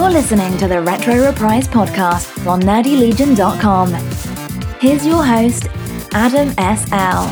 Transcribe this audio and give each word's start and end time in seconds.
You're 0.00 0.08
listening 0.08 0.56
to 0.56 0.66
the 0.66 0.80
Retro 0.80 1.26
Reprise 1.26 1.68
podcast 1.68 2.46
on 2.46 2.62
nerdylegion.com. 2.62 3.92
Here's 4.80 5.06
your 5.06 5.22
host, 5.22 5.66
Adam 6.12 6.54
S.L. 6.56 7.26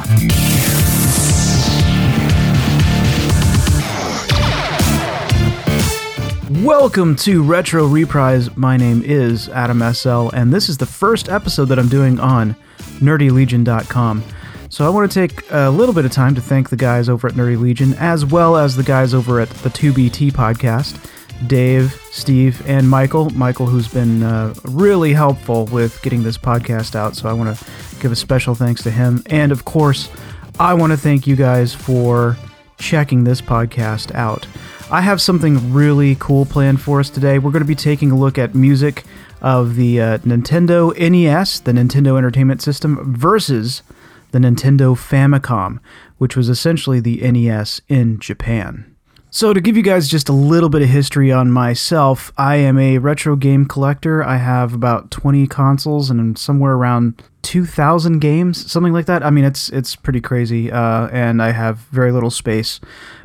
Welcome 6.63 7.17
to 7.17 7.43
Retro 7.43 7.87
Reprise. 7.87 8.55
My 8.55 8.77
name 8.77 9.01
is 9.03 9.49
Adam 9.49 9.81
SL, 9.95 10.29
and 10.35 10.53
this 10.53 10.69
is 10.69 10.77
the 10.77 10.85
first 10.85 11.31
episode 11.31 11.71
that 11.71 11.79
I'm 11.79 11.89
doing 11.89 12.21
on 12.21 12.55
nerdylegion.com. 12.99 14.23
So 14.69 14.85
I 14.85 14.91
want 14.91 15.11
to 15.11 15.27
take 15.27 15.51
a 15.51 15.71
little 15.71 15.95
bit 15.95 16.05
of 16.05 16.13
time 16.13 16.35
to 16.35 16.43
thank 16.43 16.69
the 16.69 16.77
guys 16.77 17.09
over 17.09 17.29
at 17.29 17.33
Nerdy 17.33 17.59
Legion, 17.59 17.95
as 17.95 18.27
well 18.27 18.59
as 18.59 18.77
the 18.77 18.83
guys 18.83 19.15
over 19.15 19.41
at 19.41 19.49
the 19.49 19.71
2BT 19.71 20.33
podcast 20.33 21.03
Dave, 21.47 21.93
Steve, 22.11 22.63
and 22.69 22.89
Michael. 22.89 23.31
Michael, 23.31 23.67
who's 23.67 23.89
been 23.89 24.23
uh, 24.23 24.55
really 24.65 25.13
helpful 25.13 25.67
with 25.67 26.01
getting 26.03 26.23
this 26.23 26.37
podcast 26.39 26.95
out. 26.95 27.17
So 27.17 27.29
I 27.29 27.33
want 27.33 27.57
to 27.57 27.65
give 28.01 28.13
a 28.13 28.17
special 28.17 28.55
thanks 28.55 28.83
to 28.83 28.91
him. 28.91 29.23
And 29.27 29.53
of 29.53 29.65
course, 29.65 30.11
I 30.59 30.75
want 30.75 30.93
to 30.93 30.97
thank 30.97 31.27
you 31.27 31.37
guys 31.37 31.75
for 31.75 32.37
checking 32.79 33.25
this 33.25 33.41
podcast 33.41 34.15
out. 34.15 34.47
I 34.91 35.03
have 35.03 35.21
something 35.21 35.73
really 35.73 36.17
cool 36.19 36.47
planned 36.47 36.81
for 36.81 37.01
us 37.01 37.11
today. 37.11 37.39
We're 37.39 37.51
going 37.51 37.63
to 37.63 37.69
be 37.69 37.75
taking 37.75 38.11
a 38.11 38.17
look 38.17 38.39
at 38.39 38.55
music 38.55 39.05
of 39.41 39.77
the 39.77 40.01
uh, 40.01 40.19
Nintendo 40.19 40.97
NES, 40.99 41.61
the 41.61 41.73
Nintendo 41.73 42.17
Entertainment 42.17 42.63
System, 42.63 43.15
versus 43.15 43.83
the 44.31 44.39
Nintendo 44.39 44.97
Famicom, 44.97 45.79
which 46.19 46.37
was 46.37 46.49
essentially 46.49 47.01
the 47.01 47.21
NES 47.31 47.81
in 47.89 48.19
Japan. 48.19 48.97
So, 49.31 49.53
to 49.53 49.61
give 49.61 49.77
you 49.77 49.83
guys 49.83 50.09
just 50.09 50.31
a 50.31 50.33
little 50.33 50.71
bit 50.71 50.81
of 50.81 50.89
history 50.89 51.31
on 51.31 51.51
myself, 51.51 52.33
I 52.39 52.57
am 52.57 52.79
a 52.79 52.97
retro 52.97 53.37
game 53.37 53.67
collector. 53.67 54.25
I 54.25 54.39
have 54.39 54.73
about 54.73 55.11
20 55.11 55.47
consoles 55.47 56.09
and 56.09 56.39
somewhere 56.39 56.73
around 56.73 57.23
2,000 57.43 58.21
games, 58.21 58.71
something 58.71 58.95
like 58.95 59.05
that. 59.05 59.23
I 59.23 59.29
mean, 59.29 59.45
it's 59.45 59.69
it's 59.69 59.95
pretty 59.97 60.23
crazy, 60.23 60.73
uh, 60.73 61.09
and 61.09 61.43
I 61.43 61.51
have 61.51 61.79
very 61.91 62.11
little 62.11 62.31
space. 62.31 62.81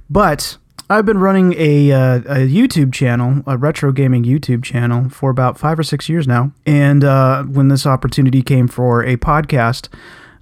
But 0.10 0.58
I've 0.90 1.06
been 1.06 1.20
running 1.20 1.54
a, 1.58 1.92
uh, 1.94 2.18
a 2.18 2.48
YouTube 2.48 2.94
channel, 2.94 3.42
a 3.48 3.58
retro 3.58 3.94
gaming 3.94 4.26
YouTube 4.26 4.62
channel, 4.62 5.10
for 5.10 5.30
about 5.30 5.58
five 5.58 5.80
or 5.80 5.84
six 5.84 6.10
years 6.10 6.28
now. 6.28 6.52
And 6.66 7.06
uh, 7.06 7.44
when 7.44 7.70
this 7.70 7.86
opportunity 7.86 8.42
came 8.42 8.68
for 8.68 9.04
a 9.04 9.16
podcast, 9.16 9.88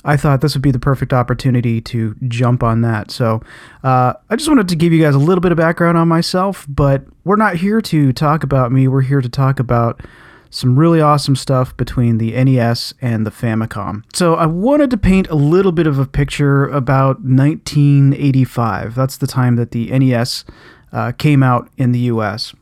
I 0.04 0.18
thought 0.18 0.42
this 0.42 0.56
would 0.56 0.62
be 0.62 0.72
the 0.72 0.80
perfect 0.80 1.14
opportunity 1.14 1.80
to 1.82 2.16
jump 2.28 2.64
on 2.64 2.82
that. 2.82 3.12
So 3.12 3.42
uh, 3.84 4.14
I 4.30 4.36
just 4.36 4.50
wanted 4.50 4.68
to 4.70 4.76
give 4.76 4.92
you 4.94 5.02
guys 5.02 5.16
a 5.16 5.20
little 5.20 5.42
bit 5.42 5.52
of 5.52 5.58
background 5.58 5.98
on 5.98 6.08
myself, 6.08 6.66
but 6.68 7.04
we're 7.24 7.36
not 7.36 7.56
here 7.56 7.82
to 7.82 8.12
talk 8.14 8.44
about 8.44 8.72
me. 8.72 8.88
We're 8.88 9.02
here 9.02 9.22
to 9.22 9.30
talk 9.30 9.60
about 9.60 10.02
some 10.50 10.78
really 10.78 11.00
awesome 11.00 11.36
stuff 11.36 11.76
between 11.78 12.18
the 12.18 12.32
NES 12.32 12.94
and 13.02 13.26
the 13.26 13.32
Famicom. 13.32 14.04
So 14.14 14.36
I 14.36 14.46
wanted 14.46 14.90
to 14.92 14.98
paint 14.98 15.30
a 15.30 15.36
little 15.36 15.72
bit 15.72 15.88
of 15.88 15.98
a 15.98 16.06
picture 16.06 16.66
about 16.66 17.24
1985. 17.24 18.96
That's 18.96 19.18
the 19.18 19.28
time 19.28 19.56
that 19.56 19.72
the 19.72 19.98
NES 19.98 20.44
uh, 20.92 21.14
came 21.14 21.42
out 21.42 21.70
in 21.78 21.94
the 21.94 22.00
US. 22.00 22.54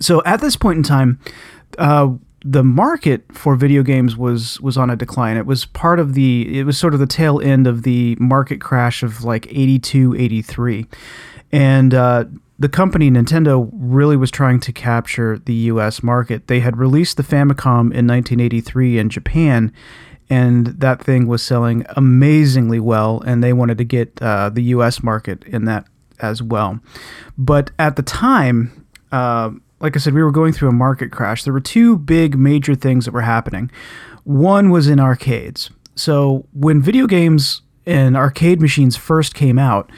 So 0.00 0.20
at 0.24 0.40
this 0.40 0.56
point 0.56 0.78
in 0.78 0.82
time, 0.82 1.20
uh, 1.78 2.14
the 2.48 2.62
market 2.62 3.24
for 3.32 3.56
video 3.56 3.82
games 3.82 4.16
was 4.16 4.60
was 4.60 4.78
on 4.78 4.88
a 4.88 4.96
decline. 4.96 5.36
It 5.36 5.46
was 5.46 5.64
part 5.64 5.98
of 5.98 6.14
the 6.14 6.58
it 6.58 6.64
was 6.64 6.78
sort 6.78 6.94
of 6.94 7.00
the 7.00 7.06
tail 7.06 7.40
end 7.40 7.66
of 7.66 7.82
the 7.82 8.16
market 8.20 8.60
crash 8.60 9.02
of 9.02 9.24
like 9.24 9.48
82, 9.50 10.14
83. 10.14 10.86
And 11.50 11.92
uh, 11.92 12.26
the 12.58 12.68
company 12.68 13.10
Nintendo 13.10 13.68
really 13.72 14.16
was 14.16 14.30
trying 14.30 14.60
to 14.60 14.72
capture 14.72 15.38
the 15.44 15.54
US 15.54 16.04
market. 16.04 16.46
They 16.46 16.60
had 16.60 16.76
released 16.76 17.16
the 17.16 17.24
Famicom 17.24 17.92
in 17.92 18.06
1983 18.06 18.98
in 18.98 19.10
Japan 19.10 19.72
and 20.30 20.68
that 20.68 21.02
thing 21.02 21.26
was 21.26 21.42
selling 21.42 21.84
amazingly 21.96 22.78
well 22.78 23.22
and 23.26 23.42
they 23.42 23.52
wanted 23.52 23.78
to 23.78 23.84
get 23.84 24.22
uh, 24.22 24.50
the 24.50 24.62
US 24.62 25.02
market 25.02 25.42
in 25.44 25.64
that 25.64 25.86
as 26.20 26.42
well. 26.42 26.78
But 27.36 27.72
at 27.76 27.96
the 27.96 28.02
time, 28.02 28.86
uh, 29.10 29.50
like 29.80 29.96
I 29.96 29.98
said, 29.98 30.14
we 30.14 30.22
were 30.22 30.30
going 30.30 30.52
through 30.52 30.68
a 30.68 30.72
market 30.72 31.12
crash. 31.12 31.44
There 31.44 31.52
were 31.52 31.60
two 31.60 31.98
big 31.98 32.38
major 32.38 32.74
things 32.74 33.04
that 33.04 33.12
were 33.12 33.22
happening. 33.22 33.70
One 34.24 34.70
was 34.70 34.88
in 34.88 34.98
arcades. 34.98 35.70
So 35.94 36.46
when 36.52 36.80
video 36.80 37.06
games 37.06 37.62
and 37.84 38.16
arcade 38.16 38.60
machines 38.60 38.96
first 38.96 39.34
came 39.34 39.58
out, 39.58 39.90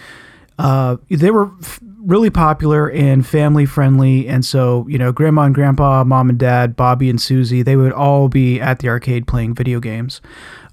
uh, 0.59 0.97
they 1.09 1.31
were 1.31 1.51
f- 1.63 1.81
really 2.01 2.31
popular 2.31 2.91
and 2.91 3.27
family 3.27 3.67
friendly. 3.67 4.29
And 4.29 4.45
so, 4.45 4.87
you 4.89 4.99
know, 4.99 5.13
grandma 5.13 5.43
and 5.43 5.55
grandpa, 5.55 6.05
mom 6.05 6.31
and 6.31 6.39
dad, 6.39 6.75
Bobby 6.75 7.09
and 7.09 7.21
Susie, 7.21 7.63
they 7.63 7.77
would 7.77 7.93
all 7.93 8.29
be 8.29 8.61
at 8.61 8.81
the 8.81 8.89
arcade 8.89 9.27
playing 9.27 9.55
video 9.55 9.79
games. 9.79 10.21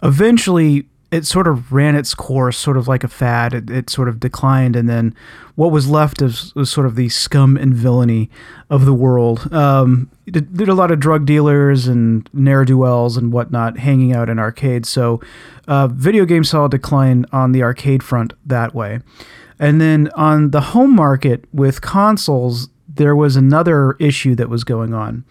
Eventually, 0.01 0.87
it 1.11 1.25
sort 1.25 1.47
of 1.47 1.71
ran 1.71 1.95
its 1.95 2.13
course, 2.15 2.57
sort 2.57 2.77
of 2.77 2.87
like 2.87 3.03
a 3.03 3.07
fad. 3.07 3.53
It, 3.53 3.69
it 3.69 3.89
sort 3.89 4.09
of 4.09 4.19
declined, 4.19 4.75
and 4.75 4.89
then 4.89 5.15
what 5.55 5.71
was 5.71 5.87
left 5.87 6.21
is, 6.21 6.53
was 6.55 6.69
sort 6.69 6.85
of 6.85 6.95
the 6.95 7.09
scum 7.09 7.55
and 7.57 7.73
villainy 7.73 8.29
of 8.69 8.85
the 8.85 8.93
world. 8.93 9.51
Um, 9.53 10.09
there 10.27 10.67
are 10.67 10.71
a 10.71 10.75
lot 10.75 10.91
of 10.91 10.99
drug 10.99 11.25
dealers 11.25 11.87
and 11.87 12.29
ne'er 12.33 12.65
do 12.65 12.77
wells 12.77 13.15
and 13.17 13.31
whatnot 13.31 13.77
hanging 13.77 14.13
out 14.13 14.29
in 14.29 14.39
arcades. 14.39 14.89
So, 14.89 15.21
uh, 15.67 15.87
video 15.87 16.25
games 16.25 16.49
saw 16.49 16.65
a 16.65 16.69
decline 16.69 17.25
on 17.31 17.51
the 17.51 17.63
arcade 17.63 18.03
front 18.03 18.33
that 18.45 18.75
way. 18.75 18.99
And 19.59 19.79
then 19.79 20.09
on 20.15 20.51
the 20.51 20.61
home 20.61 20.93
market 20.93 21.45
with 21.53 21.81
consoles, 21.81 22.69
there 22.87 23.15
was 23.15 23.35
another 23.35 23.93
issue 23.99 24.35
that 24.35 24.49
was 24.49 24.63
going 24.63 24.93
on. 24.93 25.23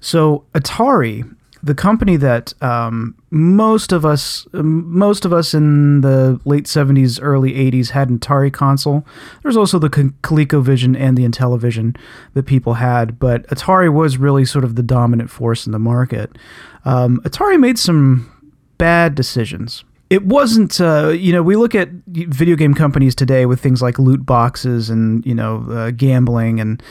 So, 0.00 0.44
Atari 0.54 1.34
the 1.64 1.74
company 1.74 2.16
that 2.16 2.52
um, 2.62 3.16
most 3.30 3.90
of 3.90 4.04
us 4.04 4.46
most 4.52 5.24
of 5.24 5.32
us 5.32 5.54
in 5.54 6.02
the 6.02 6.38
late 6.44 6.64
70s 6.64 7.18
early 7.22 7.52
80s 7.52 7.90
had 7.90 8.10
an 8.10 8.18
atari 8.18 8.52
console. 8.52 9.06
There's 9.42 9.56
also 9.56 9.78
the 9.78 9.88
colecovision 9.88 10.98
and 10.98 11.16
the 11.16 11.24
intellivision 11.24 11.96
that 12.34 12.44
people 12.44 12.74
had 12.74 13.18
but 13.18 13.46
atari 13.48 13.92
was 13.92 14.18
really 14.18 14.44
sort 14.44 14.64
of 14.64 14.76
the 14.76 14.82
dominant 14.82 15.30
force 15.30 15.64
in 15.64 15.72
the 15.72 15.78
market. 15.78 16.36
Um, 16.84 17.20
atari 17.24 17.58
made 17.58 17.78
some 17.78 18.30
bad 18.76 19.14
decisions. 19.14 19.84
It 20.10 20.24
wasn't 20.26 20.78
uh, 20.82 21.08
you 21.08 21.32
know 21.32 21.42
we 21.42 21.56
look 21.56 21.74
at 21.74 21.88
video 22.06 22.56
game 22.56 22.74
companies 22.74 23.14
today 23.14 23.46
with 23.46 23.60
things 23.60 23.80
like 23.80 23.98
loot 23.98 24.26
boxes 24.26 24.90
and 24.90 25.24
you 25.24 25.34
know 25.34 25.66
uh, 25.70 25.90
gambling 25.92 26.60
and 26.60 26.82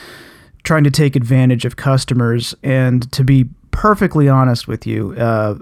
trying 0.64 0.82
to 0.82 0.90
take 0.90 1.14
advantage 1.14 1.64
of 1.64 1.76
customers. 1.76 2.54
And 2.62 3.10
to 3.12 3.22
be 3.22 3.48
perfectly 3.74 4.28
honest 4.28 4.68
with 4.68 4.86
you, 4.86 5.12
uh, 5.18 5.56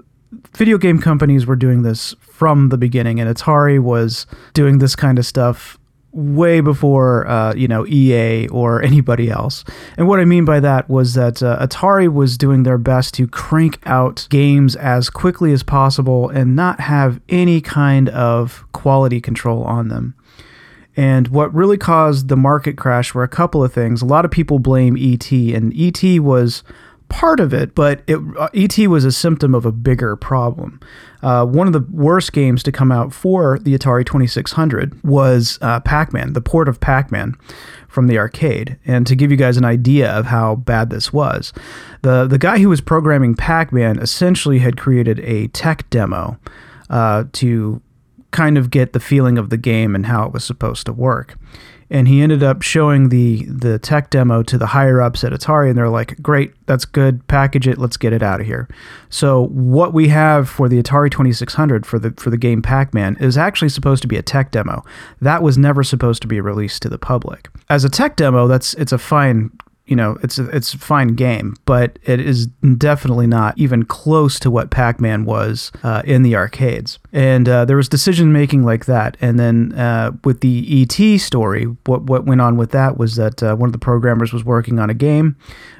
video 0.55 0.77
game 0.77 0.99
companies 0.99 1.45
were 1.45 1.55
doing 1.55 1.81
this 1.81 2.15
from 2.21 2.69
the 2.69 2.77
beginning, 2.77 3.19
and 3.19 3.35
Atari 3.35 3.81
was 3.81 4.25
doing 4.53 4.77
this 4.77 4.95
kind 4.95 5.17
of 5.19 5.25
stuff 5.25 5.77
way 6.11 6.61
before 6.61 7.27
uh, 7.27 7.55
you 7.55 7.67
know 7.67 7.87
EA 7.87 8.47
or 8.49 8.81
anybody 8.91 9.29
else. 9.29 9.63
And 9.97 10.07
what 10.07 10.19
I 10.19 10.25
mean 10.25 10.45
by 10.45 10.59
that 10.59 10.87
was 10.89 11.15
that 11.15 11.41
uh, 11.41 11.65
Atari 11.65 12.07
was 12.07 12.37
doing 12.37 12.63
their 12.63 12.77
best 12.77 13.15
to 13.15 13.27
crank 13.27 13.79
out 13.85 14.27
games 14.29 14.75
as 14.75 15.09
quickly 15.09 15.51
as 15.51 15.63
possible 15.63 16.29
and 16.29 16.55
not 16.55 16.79
have 16.79 17.19
any 17.29 17.61
kind 17.61 18.09
of 18.09 18.63
quality 18.73 19.19
control 19.19 19.63
on 19.63 19.87
them. 19.87 20.15
And 20.95 21.29
what 21.29 21.51
really 21.51 21.79
caused 21.79 22.27
the 22.27 22.37
market 22.37 22.77
crash 22.77 23.15
were 23.15 23.23
a 23.23 23.27
couple 23.27 23.63
of 23.63 23.73
things. 23.73 24.03
A 24.03 24.05
lot 24.05 24.25
of 24.25 24.31
people 24.31 24.59
blame 24.59 24.95
ET, 24.99 25.31
and 25.31 25.73
ET 25.75 26.19
was 26.19 26.63
part 27.13 27.39
of 27.39 27.53
it, 27.53 27.75
but 27.75 28.01
it, 28.07 28.17
uh, 28.39 28.49
ET 28.55 28.75
was 28.87 29.05
a 29.05 29.11
symptom 29.11 29.53
of 29.53 29.67
a 29.67 29.71
bigger 29.71 30.15
problem. 30.15 30.79
Uh, 31.21 31.45
one 31.45 31.67
of 31.67 31.73
the 31.73 31.85
worst 31.91 32.33
games 32.33 32.63
to 32.63 32.71
come 32.71 32.91
out 32.91 33.13
for 33.13 33.59
the 33.59 33.77
Atari 33.77 34.03
2600 34.03 35.01
was 35.03 35.59
uh, 35.61 35.79
Pac 35.81 36.11
Man, 36.11 36.33
the 36.33 36.41
port 36.41 36.67
of 36.67 36.79
Pac 36.79 37.11
Man 37.11 37.35
from 37.87 38.07
the 38.07 38.17
arcade. 38.17 38.77
And 38.83 39.05
to 39.05 39.15
give 39.15 39.29
you 39.29 39.37
guys 39.37 39.57
an 39.57 39.63
idea 39.63 40.11
of 40.11 40.25
how 40.25 40.55
bad 40.55 40.89
this 40.89 41.13
was, 41.13 41.53
the, 42.01 42.25
the 42.25 42.39
guy 42.39 42.57
who 42.57 42.69
was 42.69 42.81
programming 42.81 43.35
Pac 43.35 43.71
Man 43.71 43.99
essentially 43.99 44.57
had 44.57 44.75
created 44.75 45.19
a 45.19 45.49
tech 45.49 45.87
demo 45.91 46.39
uh, 46.89 47.25
to 47.33 47.79
kind 48.31 48.57
of 48.57 48.71
get 48.71 48.93
the 48.93 48.99
feeling 48.99 49.37
of 49.37 49.51
the 49.51 49.57
game 49.57 49.93
and 49.93 50.07
how 50.07 50.25
it 50.25 50.33
was 50.33 50.43
supposed 50.43 50.87
to 50.87 50.91
work 50.91 51.37
and 51.93 52.07
he 52.07 52.21
ended 52.23 52.41
up 52.41 52.63
showing 52.63 53.09
the 53.09 53.45
the 53.45 53.77
tech 53.77 54.09
demo 54.09 54.41
to 54.43 54.57
the 54.57 54.65
higher 54.65 54.99
ups 54.99 55.23
at 55.23 55.31
Atari, 55.31 55.69
and 55.69 55.77
they're 55.77 55.89
like, 55.89 56.21
"Great, 56.21 56.53
that's 56.65 56.85
good. 56.85 57.25
Package 57.27 57.67
it. 57.67 57.77
Let's 57.77 57.97
get 57.97 58.11
it 58.11 58.23
out 58.23 58.41
of 58.41 58.47
here." 58.47 58.67
So 59.09 59.45
what 59.47 59.93
we 59.93 60.07
have 60.07 60.49
for 60.49 60.67
the 60.67 60.81
Atari 60.81 61.11
2600 61.11 61.85
for 61.85 61.99
the 61.99 62.11
for 62.17 62.31
the 62.31 62.37
game 62.37 62.63
Pac-Man 62.63 63.15
is 63.19 63.37
actually 63.37 63.69
supposed 63.69 64.01
to 64.01 64.07
be 64.07 64.17
a 64.17 64.23
tech 64.23 64.51
demo. 64.51 64.83
That 65.21 65.43
was 65.43 65.57
never 65.57 65.83
supposed 65.83 66.23
to 66.23 66.27
be 66.27 66.41
released 66.41 66.81
to 66.81 66.89
the 66.89 66.97
public. 66.97 67.49
As 67.69 67.85
a 67.85 67.89
tech 67.89 68.15
demo, 68.15 68.47
that's 68.47 68.73
it's 68.73 68.91
a 68.91 68.97
fine 68.97 69.51
you 69.85 69.97
know, 69.97 70.17
it's 70.23 70.39
a, 70.39 70.47
it's 70.49 70.73
a 70.73 70.77
fine 70.77 71.09
game, 71.09 71.55
but 71.65 71.99
it 72.03 72.21
is 72.21 72.47
definitely 72.47 73.27
not 73.27 73.57
even 73.57 73.83
close 73.83 74.39
to 74.39 74.49
what 74.49 74.71
Pac-Man 74.71 75.25
was 75.25 75.73
uh, 75.83 76.01
in 76.05 76.23
the 76.23 76.35
arcades. 76.37 76.99
And 77.11 77.49
uh, 77.49 77.65
there 77.65 77.75
was 77.75 77.89
decision 77.89 78.31
making 78.31 78.63
like 78.63 78.85
that. 78.85 79.17
And 79.19 79.37
then 79.37 79.73
uh, 79.73 80.11
with 80.23 80.39
the 80.39 80.81
ET 80.83 81.19
story, 81.19 81.65
what 81.85 82.03
what 82.03 82.25
went 82.25 82.39
on 82.39 82.55
with 82.55 82.71
that 82.71 82.97
was 82.97 83.17
that 83.17 83.43
uh, 83.43 83.55
one 83.55 83.67
of 83.67 83.73
the 83.73 83.79
programmers 83.79 84.31
was 84.31 84.45
working 84.45 84.79
on 84.79 84.89
a 84.89 84.93
game, 84.93 85.35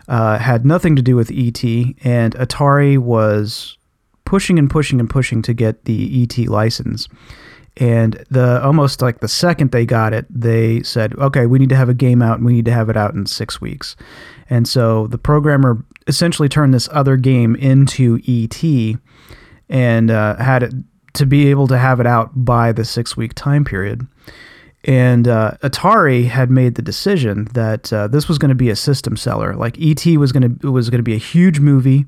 uh, 0.10 0.38
had 0.38 0.66
nothing 0.66 0.98
to 0.98 1.02
do 1.02 1.16
with 1.16 1.32
ET, 1.32 1.64
and 1.64 2.36
Atari 2.36 2.98
was 2.98 3.78
pushing 4.26 4.60
and 4.60 4.70
pushing 4.70 5.00
and 5.00 5.10
pushing 5.10 5.42
to 5.44 5.54
get 5.54 5.86
the 5.86 6.24
ET 6.24 6.38
license. 6.50 7.08
And 7.78 8.24
the 8.30 8.64
almost 8.64 9.02
like 9.02 9.20
the 9.20 9.28
second 9.28 9.72
they 9.72 9.86
got 9.86 10.14
it, 10.14 10.28
they 10.30 10.84
said, 10.84 11.16
"Okay, 11.16 11.48
we 11.48 11.58
need 11.58 11.70
to 11.70 11.76
have 11.76 11.90
a 11.90 11.94
game 11.96 12.22
out, 12.22 12.38
and 12.38 12.46
we 12.46 12.54
need 12.54 12.66
to 12.66 12.72
have 12.72 12.90
it 12.90 12.98
out 12.98 13.16
in 13.16 13.26
six 13.26 13.60
weeks." 13.60 13.96
And 14.50 14.68
so 14.68 15.08
the 15.08 15.18
programmer 15.18 15.84
essentially 16.06 16.50
turned 16.50 16.74
this 16.74 16.88
other 16.92 17.18
game 17.18 17.56
into 17.56 18.20
ET, 18.28 18.64
and 19.70 20.12
uh, 20.12 20.36
had 20.36 20.64
it 20.64 20.74
to 21.14 21.26
be 21.26 21.48
able 21.48 21.68
to 21.68 21.78
have 21.78 22.00
it 22.00 22.06
out 22.08 22.32
by 22.36 22.72
the 22.72 22.86
six 22.86 23.18
week 23.18 23.34
time 23.34 23.66
period. 23.66 24.06
And 24.86 25.28
uh, 25.28 25.54
Atari 25.64 26.28
had 26.28 26.52
made 26.52 26.76
the 26.76 26.82
decision 26.82 27.46
that 27.54 27.92
uh, 27.94 28.08
this 28.08 28.28
was 28.28 28.38
going 28.38 28.50
to 28.50 28.56
be 28.56 28.70
a 28.70 28.76
system 28.76 29.16
seller. 29.16 29.56
Like 29.56 29.80
ET 29.80 30.06
was 30.18 30.32
going 30.32 30.60
to 30.60 30.72
was 30.72 30.90
going 30.90 31.00
to 31.00 31.04
be 31.04 31.16
a 31.16 31.18
huge 31.18 31.60
movie, 31.60 32.06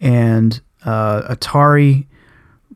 and 0.00 0.60
uh, 0.84 1.34
Atari 1.34 2.06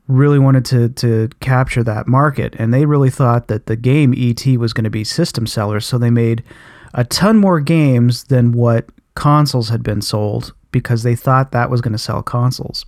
really 0.08 0.38
wanted 0.38 0.64
to 0.64 0.88
to 0.88 1.28
capture 1.40 1.84
that 1.84 2.08
market, 2.08 2.54
and 2.58 2.72
they 2.74 2.86
really 2.86 3.10
thought 3.10 3.48
that 3.48 3.66
the 3.66 3.76
game 3.76 4.14
ET 4.16 4.44
was 4.58 4.72
going 4.72 4.84
to 4.84 4.90
be 4.90 5.04
system 5.04 5.46
sellers. 5.46 5.86
So 5.86 5.98
they 5.98 6.10
made 6.10 6.42
a 6.94 7.04
ton 7.04 7.36
more 7.36 7.60
games 7.60 8.24
than 8.24 8.52
what 8.52 8.88
consoles 9.14 9.68
had 9.68 9.82
been 9.82 10.00
sold 10.00 10.54
because 10.72 11.02
they 11.02 11.14
thought 11.14 11.52
that 11.52 11.70
was 11.70 11.80
going 11.80 11.92
to 11.92 11.98
sell 11.98 12.22
consoles, 12.22 12.84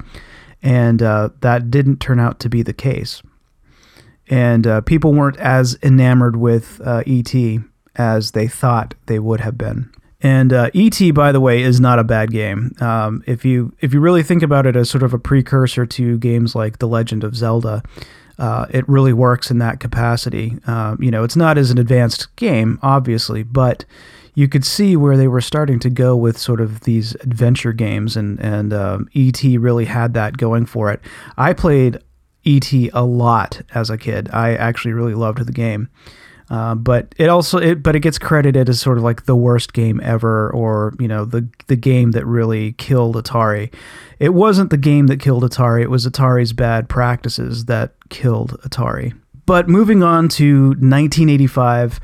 and 0.62 1.02
uh, 1.02 1.28
that 1.40 1.70
didn't 1.70 2.00
turn 2.00 2.19
out 2.19 2.40
to 2.40 2.49
be 2.49 2.62
the 2.62 2.72
case. 2.72 3.23
And 4.28 4.66
uh, 4.66 4.81
people 4.82 5.12
weren't 5.12 5.38
as 5.38 5.76
enamored 5.82 6.37
with 6.37 6.81
uh, 6.84 7.02
ET 7.06 7.34
as 7.96 8.31
they 8.31 8.46
thought 8.49 8.94
they 9.06 9.19
would 9.19 9.40
have 9.40 9.58
been. 9.58 9.90
And 10.22 10.52
uh, 10.52 10.70
ET, 10.75 11.00
by 11.14 11.32
the 11.32 11.40
way, 11.40 11.62
is 11.62 11.81
not 11.81 11.99
a 11.99 12.05
bad 12.05 12.31
game. 12.31 12.72
Um, 12.81 13.22
if 13.26 13.44
you 13.44 13.72
if 13.81 13.94
you 13.94 14.00
really 14.00 14.22
think 14.22 14.43
about 14.43 14.67
it 14.67 14.76
as 14.76 14.90
sort 14.90 15.02
of 15.02 15.14
a 15.14 15.19
precursor 15.19 15.87
to 15.87 16.19
games 16.19 16.55
like 16.55 16.78
The 16.78 16.88
Legend 16.88 17.25
of 17.25 17.34
Zelda, 17.34 17.82
uh, 18.38 18.67
it 18.70 18.88
really 18.88 19.12
works 19.12 19.50
in 19.50 19.58
that 19.58 19.81
capacity. 19.81 20.56
Um, 20.67 20.99
you 21.02 21.11
know, 21.11 21.25
it's 21.25 21.37
not 21.37 21.56
as 21.58 21.70
an 21.70 21.78
advanced 21.78 22.34
game, 22.37 22.78
obviously, 22.82 23.43
but 23.43 23.84
you 24.34 24.49
could 24.49 24.64
see 24.64 24.96
where 24.96 25.17
they 25.17 25.28
were 25.28 25.40
starting 25.40 25.78
to 25.81 25.90
go 25.90 26.17
with 26.17 26.38
sort 26.38 26.61
of 26.61 26.81
these 26.81 27.14
adventure 27.16 27.73
games, 27.73 28.16
and 28.16 28.38
and 28.40 28.73
um, 28.73 29.08
ET 29.14 29.43
really 29.43 29.87
had 29.87 30.14
that 30.14 30.37
going 30.37 30.66
for 30.66 30.90
it. 30.90 31.00
I 31.37 31.52
played 31.52 31.99
ET 32.46 32.73
a 32.73 33.05
lot 33.05 33.62
as 33.75 33.90
a 33.90 33.99
kid. 33.99 34.28
I 34.32 34.55
actually 34.55 34.93
really 34.93 35.14
loved 35.14 35.44
the 35.46 35.52
game. 35.52 35.88
Uh, 36.50 36.75
but 36.75 37.14
it 37.17 37.29
also 37.29 37.58
it 37.58 37.81
but 37.81 37.94
it 37.94 38.00
gets 38.00 38.19
credited 38.19 38.69
as 38.69 38.81
sort 38.81 38.99
of 38.99 39.05
like 39.05 39.25
the 39.25 39.37
worst 39.37 39.73
game 39.73 40.00
ever 40.02 40.50
or 40.50 40.93
you 40.99 41.06
know 41.06 41.25
the 41.25 41.49
the 41.69 41.76
game 41.76 42.11
that 42.11 42.26
really 42.26 42.73
killed 42.73 43.14
Atari. 43.14 43.73
It 44.19 44.35
wasn't 44.35 44.70
the 44.70 44.76
game 44.76 45.06
that 45.06 45.19
killed 45.19 45.44
Atari, 45.44 45.82
it 45.82 45.91
was 45.91 46.06
Atari's 46.06 46.52
bad 46.52 46.88
practices 46.88 47.67
that 47.67 47.93
killed 48.08 48.61
Atari. 48.62 49.17
But 49.47 49.69
moving 49.69 50.02
on 50.02 50.29
to 50.31 50.70
1985 50.70 52.00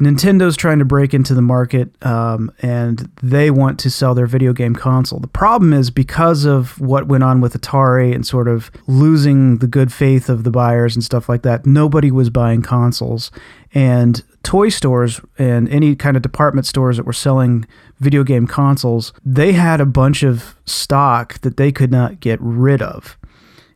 Nintendo's 0.00 0.56
trying 0.56 0.78
to 0.78 0.84
break 0.84 1.12
into 1.12 1.34
the 1.34 1.42
market 1.42 1.90
um, 2.06 2.52
and 2.62 3.10
they 3.20 3.50
want 3.50 3.80
to 3.80 3.90
sell 3.90 4.14
their 4.14 4.26
video 4.26 4.52
game 4.52 4.74
console. 4.74 5.18
The 5.18 5.26
problem 5.26 5.72
is 5.72 5.90
because 5.90 6.44
of 6.44 6.80
what 6.80 7.08
went 7.08 7.24
on 7.24 7.40
with 7.40 7.60
Atari 7.60 8.14
and 8.14 8.24
sort 8.24 8.46
of 8.46 8.70
losing 8.86 9.58
the 9.58 9.66
good 9.66 9.92
faith 9.92 10.28
of 10.28 10.44
the 10.44 10.52
buyers 10.52 10.94
and 10.94 11.02
stuff 11.02 11.28
like 11.28 11.42
that, 11.42 11.66
nobody 11.66 12.12
was 12.12 12.30
buying 12.30 12.62
consoles. 12.62 13.32
And 13.74 14.22
toy 14.44 14.68
stores 14.68 15.20
and 15.36 15.68
any 15.68 15.96
kind 15.96 16.16
of 16.16 16.22
department 16.22 16.66
stores 16.66 16.96
that 16.96 17.04
were 17.04 17.12
selling 17.12 17.66
video 17.98 18.22
game 18.22 18.46
consoles, 18.46 19.12
they 19.24 19.52
had 19.52 19.80
a 19.80 19.86
bunch 19.86 20.22
of 20.22 20.54
stock 20.64 21.40
that 21.40 21.56
they 21.56 21.72
could 21.72 21.90
not 21.90 22.20
get 22.20 22.38
rid 22.40 22.80
of. 22.82 23.18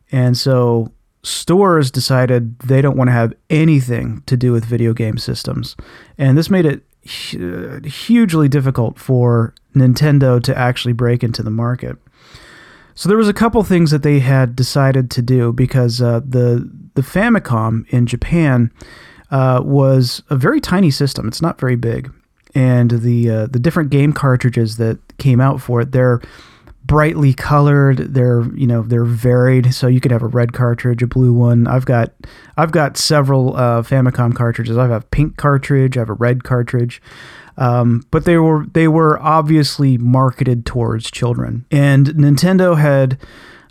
And 0.09 0.37
so 0.37 0.93
stores 1.23 1.89
decided 1.89 2.59
they 2.59 2.81
don't 2.81 2.97
want 2.97 3.07
to 3.07 3.13
have 3.13 3.33
anything 3.49 4.21
to 4.25 4.37
do 4.37 4.51
with 4.51 4.65
video 4.65 4.93
game 4.93 5.17
systems. 5.17 5.75
And 6.17 6.37
this 6.37 6.49
made 6.49 6.65
it 6.65 6.83
hugely 7.05 8.47
difficult 8.47 8.99
for 8.99 9.53
Nintendo 9.75 10.41
to 10.43 10.57
actually 10.57 10.93
break 10.93 11.23
into 11.23 11.43
the 11.43 11.49
market. 11.49 11.97
So 12.95 13.09
there 13.09 13.17
was 13.17 13.27
a 13.27 13.33
couple 13.33 13.63
things 13.63 13.91
that 13.91 14.03
they 14.03 14.19
had 14.19 14.55
decided 14.55 15.09
to 15.11 15.21
do 15.21 15.51
because 15.51 16.01
uh, 16.01 16.19
the 16.19 16.69
the 16.93 17.01
Famicom 17.01 17.89
in 17.89 18.05
Japan 18.05 18.71
uh, 19.31 19.61
was 19.63 20.21
a 20.29 20.35
very 20.35 20.61
tiny 20.61 20.91
system. 20.91 21.27
It's 21.27 21.41
not 21.41 21.59
very 21.59 21.75
big, 21.75 22.13
and 22.53 22.91
the 22.91 23.29
uh, 23.29 23.47
the 23.47 23.59
different 23.59 23.89
game 23.89 24.13
cartridges 24.13 24.77
that 24.77 24.99
came 25.17 25.41
out 25.41 25.59
for 25.59 25.81
it, 25.81 25.91
they're 25.91 26.21
brightly 26.93 27.33
colored. 27.33 27.97
They're 27.97 28.43
you 28.53 28.67
know 28.67 28.83
they're 28.83 29.03
varied, 29.03 29.73
so 29.73 29.87
you 29.87 29.99
could 29.99 30.11
have 30.11 30.21
a 30.21 30.27
red 30.27 30.53
cartridge, 30.53 31.01
a 31.01 31.07
blue 31.07 31.33
one. 31.33 31.65
I've 31.65 31.87
got 31.87 32.13
I've 32.55 32.71
got 32.71 32.97
several 32.97 33.57
uh, 33.57 33.81
Famicom 33.81 34.35
cartridges. 34.35 34.77
I 34.77 34.83
have 34.83 34.91
a 34.91 35.01
pink 35.01 35.35
cartridge. 35.35 35.97
I 35.97 36.01
have 36.01 36.09
a 36.11 36.13
red 36.13 36.43
cartridge. 36.43 37.01
Um, 37.57 38.05
but 38.11 38.25
they 38.25 38.37
were 38.37 38.67
they 38.73 38.87
were 38.87 39.19
obviously 39.19 39.97
marketed 39.97 40.67
towards 40.67 41.09
children, 41.09 41.65
and 41.71 42.07
Nintendo 42.07 42.77
had. 42.77 43.19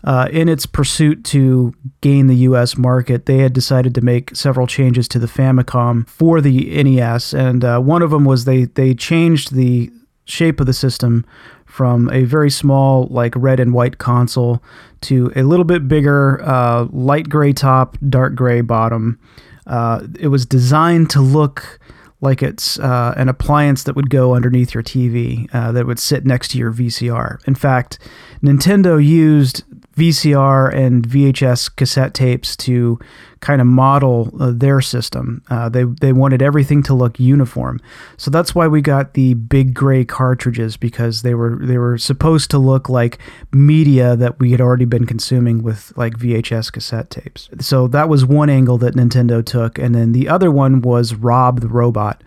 Uh, 0.05 0.27
in 0.33 0.49
its 0.49 0.67
pursuit 0.67 1.23
to 1.23 1.73
gain 2.01 2.27
the 2.27 2.35
U.S. 2.39 2.77
market, 2.77 3.27
they 3.27 3.39
had 3.39 3.53
decided 3.53 3.95
to 3.95 4.01
make 4.01 4.35
several 4.35 4.67
changes 4.67 5.07
to 5.07 5.21
the 5.21 5.29
Famicom 5.29 6.09
for 6.09 6.41
the 6.41 6.83
NES, 6.83 7.33
and 7.33 7.65
uh, 7.65 7.79
one 7.79 8.03
of 8.03 8.11
them 8.11 8.25
was 8.25 8.45
they 8.45 8.65
they 8.65 8.95
changed 8.95 9.55
the 9.55 9.93
shape 10.25 10.59
of 10.59 10.67
the 10.67 10.73
system 10.73 11.25
from 11.73 12.11
a 12.11 12.25
very 12.25 12.51
small, 12.51 13.07
like 13.11 13.33
red 13.35 13.59
and 13.59 13.73
white 13.73 13.97
console 13.97 14.63
to 15.01 15.33
a 15.35 15.43
little 15.43 15.65
bit 15.65 15.89
bigger, 15.89 16.39
uh, 16.43 16.87
light 16.93 17.31
gray 17.31 17.55
top, 17.55 17.97
dark 18.11 18.35
gray 18.35 18.61
bottom. 18.61 19.19
Uh, 19.67 20.07
it 20.21 20.29
was 20.29 20.45
designed 20.45 21.09
to 21.09 21.23
look 21.23 21.81
like 22.21 22.43
it's 22.43 22.79
uh, 22.79 23.15
an 23.17 23.31
appliance 23.31 23.85
that 23.85 23.97
would 23.97 24.11
go 24.11 24.35
underneath 24.35 24.75
your 24.75 24.83
TV 24.83 25.49
uh, 25.55 25.73
that 25.73 25.87
would 25.87 25.99
sit 25.99 26.27
next 26.27 26.49
to 26.49 26.59
your 26.59 26.71
VCR. 26.71 27.39
In 27.49 27.55
fact, 27.55 27.99
Nintendo 28.43 29.03
used 29.03 29.65
VCR 29.97 30.73
and 30.75 31.07
VHS 31.07 31.75
cassette 31.77 32.15
tapes 32.15 32.57
to 32.57 32.99
kind 33.41 33.61
of 33.61 33.67
model 33.67 34.33
uh, 34.41 34.53
their 34.55 34.81
system. 34.81 35.43
Uh, 35.51 35.69
they 35.69 35.85
they 35.85 36.13
wanted 36.13 36.41
everything 36.41 36.83
to 36.85 36.95
look 36.95 37.21
uniform, 37.21 37.81
so 38.17 38.31
that's 38.31 38.55
why 38.55 38.67
we 38.67 38.81
got 38.81 39.15
the 39.15 39.35
big 39.35 39.75
gray 39.75 40.05
cartridges 40.05 40.77
because 40.77 41.23
they 41.23 41.35
were 41.35 41.59
they 41.61 41.77
were 41.77 41.99
supposed 41.99 42.51
to 42.51 42.59
look 42.59 42.89
like 42.89 43.19
media 43.53 44.17
that 44.17 44.39
we 44.39 44.51
had 44.53 44.61
already 44.61 44.87
been 44.87 45.05
consuming 45.05 45.63
with 45.63 45.93
like 45.97 46.15
VHS 46.15 46.73
cassette 46.73 47.11
tapes. 47.11 47.51
So 47.61 47.87
that 47.89 48.09
was 48.09 48.25
one 48.25 48.49
angle 48.49 48.79
that 48.79 48.95
Nintendo 48.95 49.45
took, 49.45 49.79
and 49.79 49.95
then 49.95 50.13
the 50.13 50.29
other 50.29 50.51
one 50.51 50.81
was 50.81 51.15
Rob 51.15 51.61
the 51.61 51.69
robot. 51.69 52.23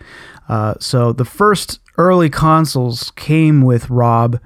Uh, 0.48 0.74
so 0.78 1.12
the 1.12 1.24
first 1.24 1.80
early 1.98 2.30
consoles 2.30 3.10
came 3.16 3.62
with 3.62 3.90
Rob 3.90 4.38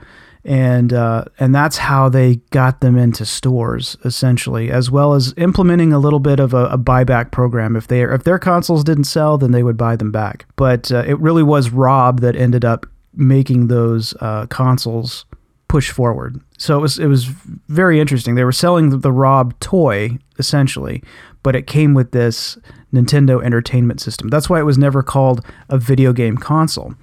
and 0.44 0.92
uh, 0.92 1.24
and 1.38 1.54
that's 1.54 1.76
how 1.76 2.08
they 2.08 2.36
got 2.50 2.80
them 2.80 2.96
into 2.96 3.24
stores 3.26 3.96
essentially, 4.04 4.70
as 4.70 4.90
well 4.90 5.14
as 5.14 5.34
implementing 5.36 5.92
a 5.92 5.98
little 5.98 6.20
bit 6.20 6.40
of 6.40 6.54
a, 6.54 6.66
a 6.66 6.78
buyback 6.78 7.30
program. 7.30 7.76
If 7.76 7.88
they 7.88 8.02
if 8.02 8.24
their 8.24 8.38
consoles 8.38 8.84
didn't 8.84 9.04
sell, 9.04 9.38
then 9.38 9.52
they 9.52 9.62
would 9.62 9.76
buy 9.76 9.96
them 9.96 10.10
back. 10.10 10.46
But 10.56 10.90
uh, 10.90 11.04
it 11.06 11.18
really 11.18 11.42
was 11.42 11.70
Rob 11.70 12.20
that 12.20 12.36
ended 12.36 12.64
up 12.64 12.86
making 13.14 13.66
those 13.66 14.14
uh, 14.20 14.46
consoles 14.46 15.26
push 15.68 15.90
forward. 15.90 16.40
So 16.58 16.76
it 16.76 16.80
was 16.80 16.98
it 16.98 17.06
was 17.06 17.24
very 17.68 18.00
interesting. 18.00 18.34
They 18.34 18.44
were 18.44 18.52
selling 18.52 18.90
the, 18.90 18.96
the 18.96 19.12
Rob 19.12 19.58
toy 19.60 20.18
essentially, 20.38 21.02
but 21.42 21.56
it 21.56 21.66
came 21.66 21.94
with 21.94 22.12
this 22.12 22.58
Nintendo 22.92 23.42
Entertainment 23.42 24.00
System. 24.00 24.28
That's 24.28 24.50
why 24.50 24.60
it 24.60 24.64
was 24.64 24.78
never 24.78 25.02
called 25.02 25.44
a 25.68 25.78
video 25.78 26.12
game 26.12 26.36
console 26.36 26.94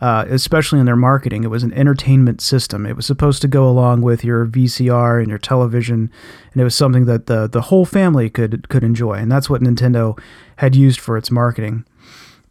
uh, 0.00 0.24
especially 0.28 0.80
in 0.80 0.86
their 0.86 0.96
marketing. 0.96 1.44
It 1.44 1.50
was 1.50 1.62
an 1.62 1.72
entertainment 1.74 2.40
system. 2.40 2.86
It 2.86 2.96
was 2.96 3.06
supposed 3.06 3.42
to 3.42 3.48
go 3.48 3.68
along 3.68 4.00
with 4.02 4.24
your 4.24 4.46
VCR 4.46 5.20
and 5.20 5.28
your 5.28 5.38
television, 5.38 6.10
and 6.52 6.60
it 6.60 6.64
was 6.64 6.74
something 6.74 7.04
that 7.04 7.26
the 7.26 7.46
the 7.46 7.62
whole 7.62 7.84
family 7.84 8.30
could 8.30 8.68
could 8.68 8.82
enjoy. 8.82 9.14
And 9.14 9.30
that's 9.30 9.50
what 9.50 9.60
Nintendo 9.60 10.18
had 10.56 10.74
used 10.74 11.00
for 11.00 11.16
its 11.16 11.30
marketing. 11.30 11.84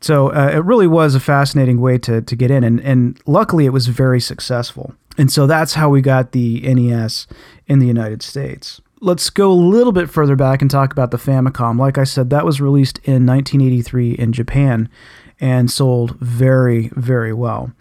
So 0.02 0.32
uh, 0.32 0.52
it 0.54 0.64
really 0.64 0.88
was 0.88 1.16
a 1.16 1.20
fascinating 1.20 1.82
way 1.82 1.98
to 2.00 2.22
to 2.22 2.36
get 2.36 2.52
in, 2.52 2.64
and 2.64 2.80
and 2.82 3.20
luckily 3.26 3.66
it 3.66 3.74
was 3.74 3.88
very 3.88 4.20
successful. 4.20 4.94
And 5.18 5.32
so 5.32 5.48
that's 5.48 5.74
how 5.74 5.90
we 5.90 6.02
got 6.02 6.32
the 6.32 6.62
NES 6.62 7.28
in 7.68 7.80
the 7.80 7.88
United 7.88 8.22
States 8.22 8.80
let's 9.02 9.30
go 9.30 9.52
a 9.52 9.54
little 9.54 9.94
bit 9.94 10.10
further 10.10 10.36
back 10.36 10.62
and 10.62 10.70
talk 10.70 10.92
about 10.92 11.12
the 11.12 11.18
Famicom. 11.18 11.80
Like 11.80 11.98
I 11.98 12.04
said, 12.04 12.30
that 12.30 12.46
was 12.46 12.60
released 12.60 12.98
in 13.00 13.26
1983 13.26 14.14
in 14.14 14.34
Japan 14.34 14.90
and 15.40 15.72
sold 15.72 16.18
very, 16.20 16.90
very 16.96 17.34
well. 17.34 17.72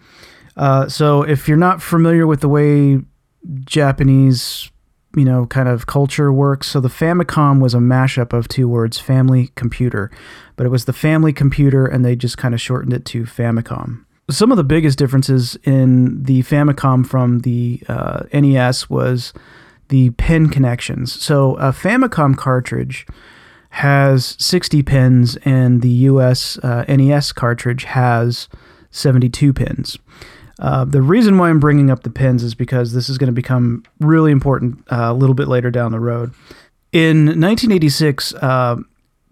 Uh, 0.55 0.87
so 0.87 1.23
if 1.23 1.47
you're 1.47 1.57
not 1.57 1.81
familiar 1.81 2.25
with 2.25 2.41
the 2.41 2.49
way 2.49 2.99
Japanese, 3.65 4.71
you 5.15 5.25
know, 5.25 5.45
kind 5.45 5.67
of 5.67 5.87
culture 5.87 6.31
works, 6.31 6.67
so 6.67 6.79
the 6.79 6.89
Famicom 6.89 7.61
was 7.61 7.73
a 7.73 7.79
mashup 7.79 8.33
of 8.33 8.47
two 8.47 8.67
words, 8.67 8.99
family 8.99 9.51
computer, 9.55 10.11
but 10.55 10.65
it 10.65 10.69
was 10.69 10.85
the 10.85 10.93
family 10.93 11.33
computer, 11.33 11.85
and 11.85 12.03
they 12.03 12.15
just 12.15 12.37
kind 12.37 12.53
of 12.53 12.61
shortened 12.61 12.93
it 12.93 13.05
to 13.05 13.23
Famicom. 13.23 14.05
Some 14.29 14.51
of 14.51 14.57
the 14.57 14.63
biggest 14.63 14.99
differences 14.99 15.57
in 15.63 16.23
the 16.23 16.43
Famicom 16.43 17.05
from 17.05 17.39
the 17.39 17.81
uh, 17.87 18.23
NES 18.31 18.89
was 18.89 19.33
the 19.89 20.11
pin 20.11 20.49
connections. 20.49 21.21
So 21.21 21.55
a 21.55 21.71
Famicom 21.71 22.37
cartridge 22.37 23.05
has 23.71 24.35
60 24.39 24.81
pins, 24.83 25.35
and 25.37 25.81
the 25.81 25.89
US 25.89 26.57
uh, 26.59 26.85
NES 26.87 27.31
cartridge 27.31 27.83
has 27.83 28.47
72 28.91 29.53
pins. 29.53 29.97
Uh, 30.57 30.83
the 30.85 31.01
reason 31.01 31.37
why 31.37 31.49
I'm 31.49 31.59
bringing 31.59 31.89
up 31.89 32.03
the 32.03 32.09
pins 32.09 32.43
is 32.43 32.53
because 32.53 32.93
this 32.93 33.09
is 33.09 33.17
going 33.17 33.27
to 33.27 33.33
become 33.33 33.83
really 33.99 34.31
important 34.31 34.83
uh, 34.91 35.07
a 35.09 35.13
little 35.13 35.35
bit 35.35 35.47
later 35.47 35.71
down 35.71 35.91
the 35.91 35.99
road. 35.99 36.33
In 36.91 37.27
1986, 37.27 38.33
uh, 38.35 38.77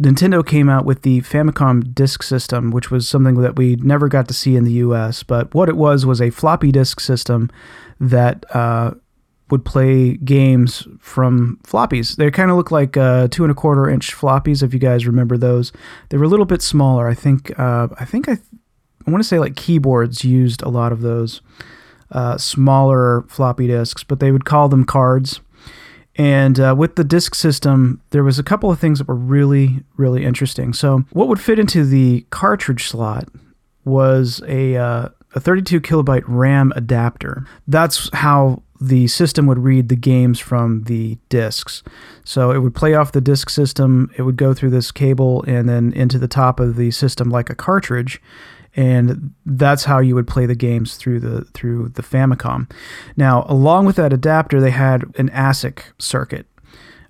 Nintendo 0.02 0.46
came 0.46 0.70
out 0.70 0.86
with 0.86 1.02
the 1.02 1.22
Famicom 1.22 1.94
Disk 1.94 2.22
System, 2.22 2.70
which 2.72 2.92
was 2.92 3.10
something 3.10 3.36
that 3.42 3.56
we 3.56 3.76
never 3.78 4.08
got 4.08 4.28
to 4.28 4.34
see 4.34 4.56
in 4.56 4.64
the 4.64 4.74
US. 4.74 5.24
But 5.24 5.54
what 5.54 5.70
it 5.70 5.76
was 5.76 6.06
was 6.06 6.22
a 6.22 6.30
floppy 6.30 6.72
disk 6.72 7.00
system 7.00 7.50
that 8.00 8.46
uh, 8.56 8.92
would 9.50 9.64
play 9.64 10.18
games 10.18 10.88
from 11.00 11.60
floppies. 11.64 12.16
They 12.16 12.30
kind 12.32 12.52
of 12.52 12.58
look 12.58 12.72
like 12.72 12.98
uh, 12.98 13.28
two 13.30 13.44
and 13.44 13.52
a 13.52 13.56
quarter 13.56 13.90
inch 13.90 14.16
floppies, 14.16 14.62
if 14.62 14.74
you 14.74 14.80
guys 14.80 15.08
remember 15.08 15.38
those. 15.38 15.72
They 16.10 16.18
were 16.18 16.26
a 16.26 16.30
little 16.30 16.46
bit 16.46 16.62
smaller. 16.62 17.08
I 17.08 17.14
think. 17.14 17.58
Uh, 17.60 17.88
I 18.00 18.06
think 18.06 18.28
I 18.30 18.38
I 19.06 19.12
want 19.12 19.24
to 19.24 19.28
say 19.28 19.40
like 19.40 19.56
keyboards 19.56 20.24
used 20.24 20.62
a 20.62 20.70
lot 20.70 20.92
of 20.92 21.02
those 21.02 21.42
uh, 22.12 22.38
smaller 22.38 23.24
floppy 23.30 23.68
disks, 23.68 24.04
but 24.04 24.20
they 24.20 24.32
would 24.32 24.46
call 24.46 24.70
them 24.70 24.86
cards. 24.86 25.40
And 26.18 26.60
uh, 26.60 26.76
with 26.78 26.96
the 26.96 27.04
disk 27.04 27.36
system, 27.36 28.02
there 28.10 28.24
was 28.24 28.40
a 28.40 28.44
couple 28.44 28.72
of 28.72 28.80
things 28.80 28.98
that 28.98 29.08
were 29.08 29.16
really, 29.16 29.84
really 29.98 30.26
interesting. 30.26 30.74
So, 30.74 31.04
what 31.12 31.28
would 31.28 31.40
fit 31.40 31.60
into 31.60 31.86
the 31.86 32.26
cartridge 32.32 32.88
slot 32.88 33.30
was 33.86 34.42
a 34.48 34.76
uh, 34.76 35.10
a 35.36 35.40
32 35.40 35.80
kilobyte 35.82 36.24
RAM 36.26 36.74
adapter. 36.76 37.46
That's 37.68 38.10
how 38.14 38.64
the 38.80 39.08
system 39.08 39.46
would 39.48 39.60
read 39.60 39.90
the 39.90 39.96
games 39.96 40.40
from 40.40 40.84
the 40.84 41.18
discs. 41.30 41.84
So 42.24 42.52
it 42.52 42.60
would 42.60 42.76
play 42.76 42.94
off 42.94 43.12
the 43.12 43.22
disk 43.22 43.50
system, 43.50 44.12
it 44.18 44.24
would 44.24 44.38
go 44.38 44.54
through 44.54 44.72
this 44.72 44.92
cable 44.92 45.44
and 45.48 45.68
then 45.68 45.94
into 45.94 46.20
the 46.20 46.28
top 46.28 46.60
of 46.60 46.76
the 46.76 46.92
system 46.92 47.30
like 47.30 47.50
a 47.50 47.56
cartridge 47.56 48.22
and 48.78 49.34
that's 49.44 49.86
how 49.86 49.98
you 49.98 50.14
would 50.14 50.28
play 50.28 50.46
the 50.46 50.56
games 50.56 50.96
through 50.96 51.20
the 51.20 51.44
through 51.46 51.90
the 51.90 52.04
Famicom. 52.04 52.72
Now, 53.18 53.44
along 53.50 53.88
with 53.88 53.96
that 53.96 54.14
adapter, 54.14 54.62
they 54.62 54.72
had 54.72 55.04
an 55.18 55.30
ASIC 55.30 55.82
circuit. 55.98 56.46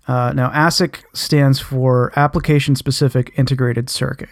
Uh, 0.07 0.31
now, 0.33 0.49
ASIC 0.51 1.03
stands 1.13 1.59
for 1.59 2.13
Application 2.15 2.75
Specific 2.75 3.33
Integrated 3.35 3.89
Circuit. 3.89 4.29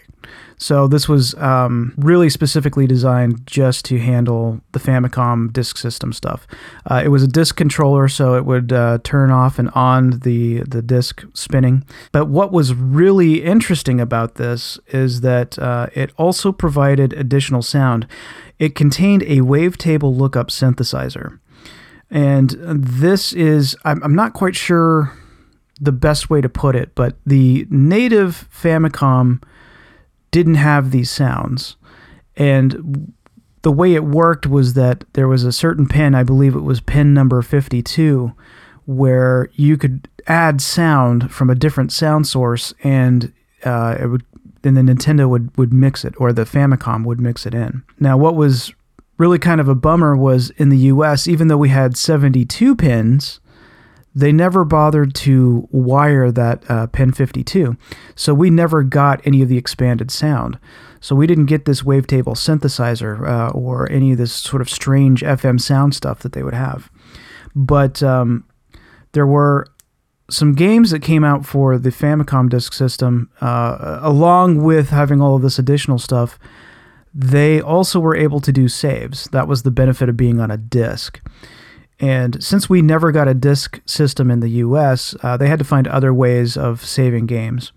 So 0.58 0.88
this 0.88 1.10
was 1.10 1.36
um, 1.36 1.94
really 1.98 2.30
specifically 2.30 2.88
designed 2.88 3.46
just 3.46 3.84
to 3.86 4.00
handle 4.00 4.62
the 4.72 4.80
Famicom 4.80 5.52
disk 5.52 5.78
system 5.78 6.14
stuff. 6.14 6.48
Uh, 6.90 7.02
it 7.04 7.10
was 7.10 7.24
a 7.24 7.28
disk 7.28 7.58
controller, 7.58 8.08
so 8.08 8.36
it 8.36 8.46
would 8.46 8.72
uh, 8.72 9.00
turn 9.04 9.32
off 9.32 9.60
and 9.60 9.70
on 9.72 10.20
the 10.20 10.62
the 10.62 10.82
disk 10.82 11.24
spinning. 11.34 11.84
But 12.12 12.28
what 12.28 12.52
was 12.52 12.74
really 12.74 13.44
interesting 13.44 14.00
about 14.00 14.36
this 14.36 14.80
is 14.88 15.22
that 15.22 15.60
uh, 15.60 15.88
it 15.94 16.12
also 16.18 16.52
provided 16.52 17.14
additional 17.14 17.62
sound. 17.62 18.08
It 18.58 18.76
contained 18.76 19.24
a 19.24 19.40
wavetable 19.40 20.16
lookup 20.16 20.48
synthesizer, 20.48 21.40
and 22.10 22.52
this 22.62 23.34
is 23.34 23.76
I'm, 23.84 24.02
I'm 24.04 24.16
not 24.16 24.34
quite 24.34 24.56
sure 24.56 25.12
the 25.80 25.92
best 25.92 26.30
way 26.30 26.42
to 26.42 26.50
put 26.50 26.76
it, 26.76 26.96
but 26.96 27.16
the 27.26 27.68
native 27.70 28.48
Famicom 28.54 29.42
didn't 30.32 30.56
have 30.56 30.92
these 30.92 31.12
sounds. 31.12 31.76
And 32.38 33.14
the 33.62 33.72
way 33.72 33.94
it 33.94 34.04
worked 34.04 34.48
was 34.48 34.74
that 34.74 35.04
there 35.14 35.28
was 35.28 35.44
a 35.44 35.52
certain 35.52 35.88
pin, 35.88 36.16
I 36.16 36.24
believe 36.24 36.56
it 36.56 36.62
was 36.62 36.80
pin 36.80 37.14
number 37.14 37.42
52, 37.42 38.34
where 38.86 39.50
you 39.54 39.78
could 39.78 40.08
add 40.28 40.62
sound 40.62 41.32
from 41.32 41.50
a 41.50 41.56
different 41.56 41.92
sound 41.92 42.28
source 42.28 42.74
and 42.84 43.34
uh, 43.64 43.98
it 44.00 44.08
would 44.08 44.24
then 44.62 44.74
the 44.74 44.82
Nintendo 44.82 45.30
would, 45.30 45.56
would 45.58 45.72
mix 45.72 46.04
it 46.04 46.16
or 46.18 46.34
the 46.34 46.44
Famicom 46.44 47.06
would 47.06 47.20
mix 47.20 47.46
it 47.46 47.54
in. 47.54 47.84
Now, 48.00 48.18
what 48.18 48.36
was 48.36 48.74
really 49.20 49.38
kind 49.38 49.62
of 49.62 49.68
a 49.68 49.76
bummer 49.76 50.18
was 50.18 50.50
in 50.52 50.70
the 50.70 50.78
US, 50.78 51.28
even 51.28 51.48
though 51.48 51.58
we 51.58 51.70
had 51.70 51.96
72 51.96 52.76
pins, 52.76 53.40
they 54.16 54.32
never 54.32 54.64
bothered 54.64 55.14
to 55.14 55.68
wire 55.72 56.32
that 56.32 56.64
uh, 56.72 56.88
pin 56.88 57.12
52. 57.12 57.76
So 58.16 58.34
we 58.34 58.50
never 58.50 58.82
got 58.82 59.22
any 59.26 59.42
of 59.42 59.50
the 59.50 59.58
expanded 59.58 60.10
sound. 60.10 60.58
So 61.02 61.16
we 61.16 61.28
didn't 61.28 61.48
get 61.48 61.66
this 61.66 61.82
wavetable 61.82 62.36
synthesizer 62.36 63.28
uh, 63.28 63.50
or 63.52 63.92
any 63.92 64.14
of 64.14 64.18
this 64.18 64.34
sort 64.34 64.62
of 64.62 64.70
strange 64.70 65.22
FM 65.22 65.60
sound 65.60 65.94
stuff 65.94 66.20
that 66.20 66.32
they 66.32 66.42
would 66.42 66.54
have. 66.54 66.90
But 67.54 68.02
um, 68.02 68.46
there 69.12 69.28
were 69.28 69.68
some 70.30 70.54
games 70.54 70.92
that 70.92 71.02
came 71.02 71.24
out 71.24 71.46
for 71.46 71.78
the 71.78 71.90
Famicom 71.90 72.50
disk 72.50 72.74
system, 72.74 73.30
uh, 73.42 74.00
along 74.02 74.64
with 74.64 74.90
having 74.90 75.22
all 75.22 75.36
of 75.36 75.42
this 75.42 75.60
additional 75.60 76.00
stuff. 76.00 76.40
They 77.14 77.62
also 77.62 78.00
were 78.00 78.16
able 78.16 78.40
to 78.40 78.52
do 78.52 78.68
saves. 78.68 79.26
That 79.26 79.48
was 79.48 79.64
the 79.64 79.72
benefit 79.72 80.10
of 80.10 80.18
being 80.18 80.40
on 80.40 80.52
a 80.52 80.58
disk. 80.58 81.22
And 82.00 82.44
since 82.44 82.70
we 82.70 82.82
never 82.82 83.12
got 83.12 83.28
a 83.28 83.34
disk 83.34 83.82
system 83.86 84.30
in 84.30 84.42
the 84.42 84.50
US, 84.50 85.16
uh, 85.24 85.38
they 85.38 85.48
had 85.48 85.60
to 85.60 85.66
find 85.66 85.88
other 85.88 86.14
ways 86.14 86.58
of 86.58 86.84
saving 86.84 87.26
games. 87.26 87.72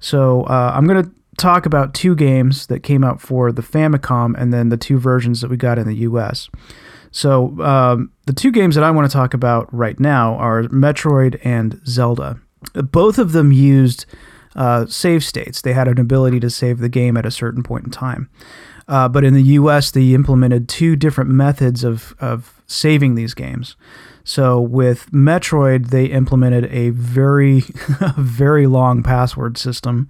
So 0.00 0.44
uh, 0.44 0.72
I'm 0.74 0.86
going 0.86 1.04
to 1.04 1.10
talk 1.36 1.66
about 1.66 1.94
two 1.94 2.14
games 2.14 2.66
that 2.66 2.80
came 2.80 3.04
out 3.04 3.20
for 3.20 3.52
the 3.52 3.62
Famicom 3.62 4.34
and 4.36 4.52
then 4.52 4.68
the 4.68 4.76
two 4.76 4.98
versions 4.98 5.40
that 5.40 5.50
we 5.50 5.56
got 5.56 5.78
in 5.78 5.86
the 5.86 5.96
US. 5.96 6.50
So 7.12 7.60
um, 7.60 8.12
the 8.26 8.32
two 8.32 8.52
games 8.52 8.74
that 8.74 8.84
I 8.84 8.90
want 8.90 9.10
to 9.10 9.12
talk 9.12 9.34
about 9.34 9.72
right 9.72 9.98
now 9.98 10.34
are 10.34 10.64
Metroid 10.64 11.40
and 11.44 11.80
Zelda. 11.86 12.40
Both 12.74 13.18
of 13.18 13.32
them 13.32 13.52
used 13.52 14.06
uh, 14.54 14.86
save 14.86 15.24
states. 15.24 15.62
They 15.62 15.72
had 15.72 15.88
an 15.88 15.98
ability 15.98 16.40
to 16.40 16.50
save 16.50 16.78
the 16.78 16.88
game 16.88 17.16
at 17.16 17.26
a 17.26 17.30
certain 17.30 17.62
point 17.62 17.84
in 17.84 17.90
time. 17.90 18.28
Uh, 18.90 19.08
but 19.08 19.22
in 19.22 19.34
the 19.34 19.42
US, 19.42 19.92
they 19.92 20.14
implemented 20.14 20.68
two 20.68 20.96
different 20.96 21.30
methods 21.30 21.84
of, 21.84 22.12
of 22.18 22.60
saving 22.66 23.14
these 23.14 23.34
games. 23.34 23.76
So 24.24 24.60
with 24.60 25.08
Metroid, 25.12 25.90
they 25.90 26.06
implemented 26.06 26.66
a 26.72 26.90
very, 26.90 27.60
very 28.18 28.66
long 28.66 29.04
password 29.04 29.56
system, 29.56 30.08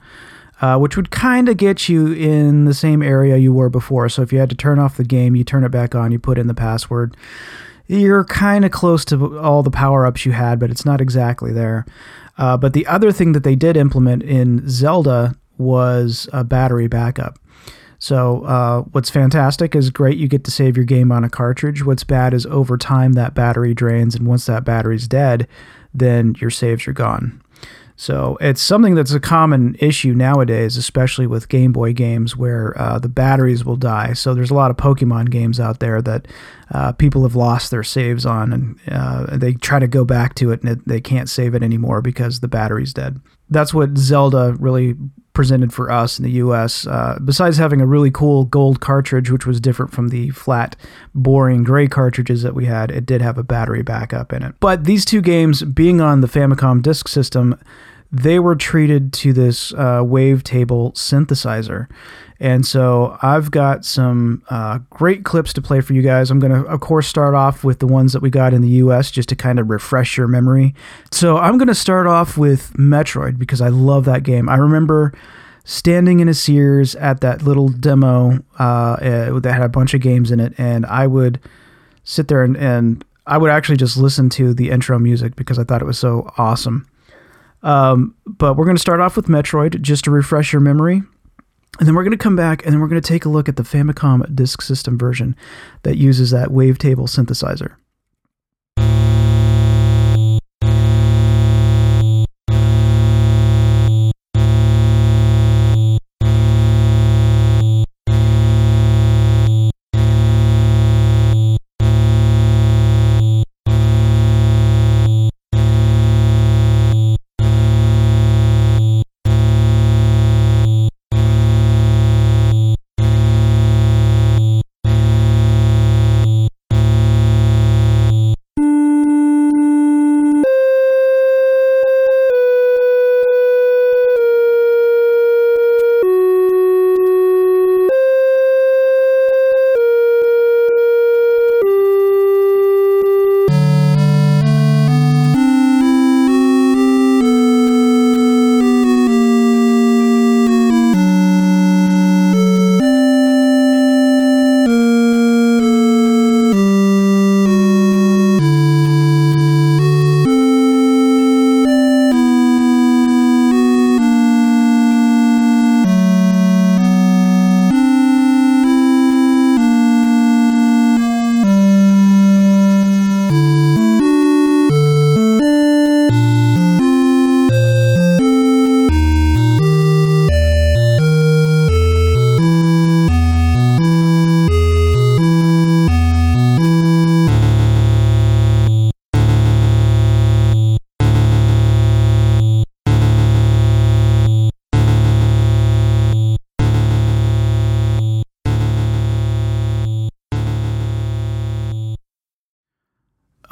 uh, 0.62 0.78
which 0.78 0.96
would 0.96 1.10
kind 1.10 1.50
of 1.50 1.58
get 1.58 1.90
you 1.90 2.12
in 2.12 2.64
the 2.64 2.72
same 2.72 3.02
area 3.02 3.36
you 3.36 3.52
were 3.52 3.68
before. 3.68 4.08
So 4.08 4.22
if 4.22 4.32
you 4.32 4.38
had 4.38 4.50
to 4.50 4.56
turn 4.56 4.78
off 4.78 4.96
the 4.96 5.04
game, 5.04 5.36
you 5.36 5.44
turn 5.44 5.62
it 5.62 5.70
back 5.70 5.94
on, 5.94 6.10
you 6.10 6.18
put 6.18 6.38
in 6.38 6.46
the 6.46 6.54
password. 6.54 7.18
You're 7.86 8.24
kind 8.24 8.64
of 8.64 8.70
close 8.70 9.04
to 9.06 9.38
all 9.38 9.62
the 9.62 9.70
power 9.70 10.06
ups 10.06 10.24
you 10.24 10.32
had, 10.32 10.58
but 10.58 10.70
it's 10.70 10.86
not 10.86 11.02
exactly 11.02 11.52
there. 11.52 11.84
Uh, 12.38 12.56
but 12.56 12.72
the 12.72 12.86
other 12.86 13.12
thing 13.12 13.32
that 13.32 13.44
they 13.44 13.56
did 13.56 13.76
implement 13.76 14.22
in 14.22 14.66
Zelda 14.70 15.34
was 15.58 16.28
a 16.32 16.44
battery 16.44 16.86
backup. 16.86 17.38
So, 18.02 18.44
uh, 18.44 18.80
what's 18.92 19.10
fantastic 19.10 19.76
is 19.76 19.90
great, 19.90 20.16
you 20.16 20.26
get 20.26 20.42
to 20.44 20.50
save 20.50 20.74
your 20.74 20.86
game 20.86 21.12
on 21.12 21.22
a 21.22 21.28
cartridge. 21.28 21.84
What's 21.84 22.02
bad 22.02 22.32
is 22.32 22.46
over 22.46 22.78
time 22.78 23.12
that 23.12 23.34
battery 23.34 23.74
drains, 23.74 24.14
and 24.14 24.26
once 24.26 24.46
that 24.46 24.64
battery's 24.64 25.06
dead, 25.06 25.46
then 25.92 26.34
your 26.38 26.48
saves 26.48 26.88
are 26.88 26.94
gone. 26.94 27.42
So, 27.96 28.38
it's 28.40 28.62
something 28.62 28.94
that's 28.94 29.12
a 29.12 29.20
common 29.20 29.76
issue 29.80 30.14
nowadays, 30.14 30.78
especially 30.78 31.26
with 31.26 31.50
Game 31.50 31.72
Boy 31.72 31.92
games 31.92 32.34
where 32.34 32.72
uh, 32.80 32.98
the 32.98 33.10
batteries 33.10 33.66
will 33.66 33.76
die. 33.76 34.14
So, 34.14 34.32
there's 34.32 34.50
a 34.50 34.54
lot 34.54 34.70
of 34.70 34.78
Pokemon 34.78 35.28
games 35.28 35.60
out 35.60 35.80
there 35.80 36.00
that 36.00 36.26
uh, 36.72 36.92
people 36.92 37.22
have 37.24 37.36
lost 37.36 37.70
their 37.70 37.84
saves 37.84 38.24
on, 38.24 38.54
and 38.54 38.80
uh, 38.90 39.36
they 39.36 39.52
try 39.52 39.78
to 39.78 39.86
go 39.86 40.06
back 40.06 40.34
to 40.36 40.52
it 40.52 40.62
and 40.62 40.70
it, 40.70 40.88
they 40.88 41.02
can't 41.02 41.28
save 41.28 41.54
it 41.54 41.62
anymore 41.62 42.00
because 42.00 42.40
the 42.40 42.48
battery's 42.48 42.94
dead. 42.94 43.20
That's 43.50 43.74
what 43.74 43.98
Zelda 43.98 44.56
really 44.58 44.96
presented 45.40 45.72
for 45.72 45.90
us 45.90 46.18
in 46.18 46.22
the 46.22 46.32
US. 46.32 46.86
Uh, 46.86 47.18
besides 47.24 47.56
having 47.56 47.80
a 47.80 47.86
really 47.86 48.10
cool 48.10 48.44
gold 48.44 48.80
cartridge, 48.80 49.30
which 49.30 49.46
was 49.46 49.58
different 49.58 49.90
from 49.90 50.08
the 50.08 50.28
flat, 50.32 50.76
boring 51.14 51.64
gray 51.64 51.88
cartridges 51.88 52.42
that 52.42 52.54
we 52.54 52.66
had, 52.66 52.90
it 52.90 53.06
did 53.06 53.22
have 53.22 53.38
a 53.38 53.42
battery 53.42 53.80
backup 53.80 54.34
in 54.34 54.42
it. 54.42 54.54
But 54.60 54.84
these 54.84 55.06
two 55.06 55.22
games, 55.22 55.62
being 55.62 55.98
on 55.98 56.20
the 56.20 56.26
Famicom 56.26 56.82
disk 56.82 57.08
system, 57.08 57.58
they 58.12 58.38
were 58.38 58.56
treated 58.56 59.12
to 59.12 59.32
this 59.32 59.72
uh, 59.74 60.02
wavetable 60.02 60.94
synthesizer. 60.94 61.88
And 62.40 62.64
so 62.64 63.18
I've 63.20 63.50
got 63.50 63.84
some 63.84 64.42
uh, 64.48 64.78
great 64.88 65.24
clips 65.24 65.52
to 65.52 65.62
play 65.62 65.82
for 65.82 65.92
you 65.92 66.00
guys. 66.00 66.30
I'm 66.30 66.38
going 66.38 66.52
to, 66.52 66.66
of 66.68 66.80
course, 66.80 67.06
start 67.06 67.34
off 67.34 67.62
with 67.62 67.80
the 67.80 67.86
ones 67.86 68.14
that 68.14 68.22
we 68.22 68.30
got 68.30 68.54
in 68.54 68.62
the 68.62 68.68
US 68.68 69.10
just 69.10 69.28
to 69.28 69.36
kind 69.36 69.58
of 69.58 69.68
refresh 69.68 70.16
your 70.16 70.26
memory. 70.26 70.74
So 71.12 71.36
I'm 71.36 71.58
going 71.58 71.68
to 71.68 71.74
start 71.74 72.06
off 72.06 72.38
with 72.38 72.72
Metroid 72.72 73.38
because 73.38 73.60
I 73.60 73.68
love 73.68 74.06
that 74.06 74.22
game. 74.22 74.48
I 74.48 74.56
remember 74.56 75.12
standing 75.64 76.20
in 76.20 76.28
a 76.28 76.34
Sears 76.34 76.94
at 76.96 77.20
that 77.20 77.42
little 77.42 77.68
demo 77.68 78.38
uh, 78.58 78.62
uh, 78.62 79.40
that 79.40 79.52
had 79.52 79.62
a 79.62 79.68
bunch 79.68 79.92
of 79.92 80.00
games 80.00 80.30
in 80.30 80.40
it, 80.40 80.54
and 80.56 80.86
I 80.86 81.06
would 81.06 81.38
sit 82.04 82.28
there 82.28 82.42
and, 82.42 82.56
and 82.56 83.04
I 83.26 83.36
would 83.36 83.50
actually 83.50 83.76
just 83.76 83.98
listen 83.98 84.30
to 84.30 84.54
the 84.54 84.70
intro 84.70 84.98
music 84.98 85.36
because 85.36 85.58
I 85.58 85.64
thought 85.64 85.82
it 85.82 85.86
was 85.86 85.98
so 85.98 86.32
awesome. 86.38 86.89
Um, 87.62 88.14
but 88.26 88.56
we're 88.56 88.64
going 88.64 88.76
to 88.76 88.80
start 88.80 89.00
off 89.00 89.16
with 89.16 89.26
Metroid 89.26 89.80
just 89.80 90.04
to 90.04 90.10
refresh 90.10 90.52
your 90.52 90.60
memory. 90.60 91.02
And 91.78 91.86
then 91.86 91.94
we're 91.94 92.04
going 92.04 92.12
to 92.12 92.18
come 92.18 92.36
back 92.36 92.64
and 92.64 92.72
then 92.72 92.80
we're 92.80 92.88
going 92.88 93.00
to 93.00 93.08
take 93.08 93.24
a 93.24 93.28
look 93.28 93.48
at 93.48 93.56
the 93.56 93.62
Famicom 93.62 94.34
Disk 94.34 94.60
System 94.60 94.98
version 94.98 95.34
that 95.82 95.96
uses 95.96 96.30
that 96.30 96.48
wavetable 96.48 97.08
synthesizer. 97.08 97.76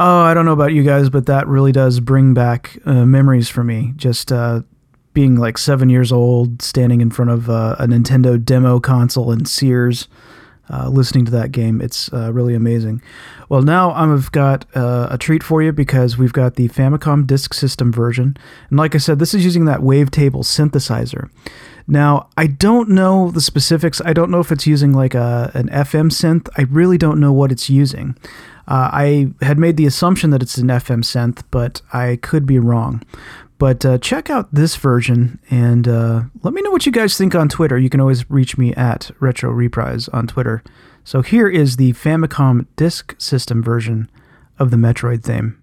Oh, 0.01 0.21
I 0.21 0.33
don't 0.33 0.45
know 0.45 0.53
about 0.53 0.73
you 0.73 0.85
guys, 0.85 1.11
but 1.11 1.27
that 1.27 1.49
really 1.49 1.73
does 1.73 1.99
bring 1.99 2.33
back 2.33 2.79
uh, 2.87 3.05
memories 3.05 3.49
for 3.49 3.65
me. 3.65 3.95
Just 3.97 4.31
uh, 4.31 4.63
being 5.13 5.37
like 5.37 5.59
seven 5.59 5.91
years 5.91 6.13
old, 6.13 6.63
standing 6.63 7.01
in 7.01 7.11
front 7.11 7.33
of 7.33 7.51
uh, 7.51 7.75
a 7.81 7.87
Nintendo 7.87 8.43
demo 8.43 8.79
console 8.79 9.33
in 9.33 9.45
Sears, 9.45 10.07
uh, 10.71 10.89
listening 10.89 11.25
to 11.25 11.33
that 11.33 11.51
game. 11.51 11.81
It's 11.81 12.13
uh, 12.13 12.33
really 12.33 12.55
amazing. 12.55 13.03
Well, 13.49 13.63
now 13.63 13.91
I've 13.91 14.31
got 14.31 14.67
uh, 14.77 15.09
a 15.11 15.19
treat 15.19 15.43
for 15.43 15.63
you 15.63 15.73
because 15.73 16.17
we've 16.17 16.33
got 16.33 16.55
the 16.55 16.69
Famicom 16.69 17.27
Disk 17.27 17.53
System 17.53 17.91
version. 17.91 18.37
And 18.71 18.79
like 18.79 18.95
I 18.95 18.99
said, 18.99 19.19
this 19.19 19.35
is 19.35 19.45
using 19.45 19.65
that 19.65 19.81
wavetable 19.81 20.45
synthesizer. 20.45 21.29
Now, 21.89 22.29
I 22.37 22.47
don't 22.47 22.91
know 22.91 23.33
the 23.33 23.41
specifics. 23.41 24.01
I 24.05 24.13
don't 24.13 24.31
know 24.31 24.41
if 24.41 24.53
it's 24.53 24.67
using 24.67 24.93
like 24.93 25.15
a, 25.15 25.51
an 25.55 25.69
FM 25.71 26.13
synth. 26.13 26.49
I 26.57 26.63
really 26.71 26.99
don't 26.99 27.19
know 27.19 27.33
what 27.33 27.51
it's 27.51 27.69
using. 27.69 28.15
Uh, 28.69 28.91
I 28.93 29.33
had 29.41 29.59
made 29.59 29.79
the 29.79 29.87
assumption 29.87 30.29
that 30.31 30.43
it's 30.43 30.59
an 30.59 30.69
FM 30.69 31.03
synth, 31.03 31.43
but 31.51 31.81
I 31.93 32.17
could 32.21 32.45
be 32.45 32.59
wrong. 32.59 33.03
But 33.59 33.85
uh, 33.85 33.99
check 33.99 34.31
out 34.31 34.55
this 34.55 34.77
version 34.77 35.41
and 35.51 35.89
uh, 35.89 36.23
let 36.43 36.55
me 36.55 36.63
know 36.63 36.71
what 36.71 36.87
you 36.87 36.93
guys 36.93 37.17
think 37.19 37.35
on 37.35 37.49
Twitter. 37.49 37.77
You 37.77 37.91
can 37.91 38.01
always 38.01 38.31
reach 38.31 38.57
me 38.57 38.73
at 38.75 39.11
Retro 39.19 39.51
Reprise 39.51 40.07
on 40.09 40.29
Twitter. 40.29 40.63
So 41.03 41.23
here 41.23 41.49
is 41.49 41.77
the 41.77 41.95
Famicom 41.95 42.67
Disk 42.77 43.17
System 43.19 43.63
version 43.63 44.11
of 44.59 44.71
the 44.71 44.77
Metroid 44.77 45.25
theme. 45.25 45.58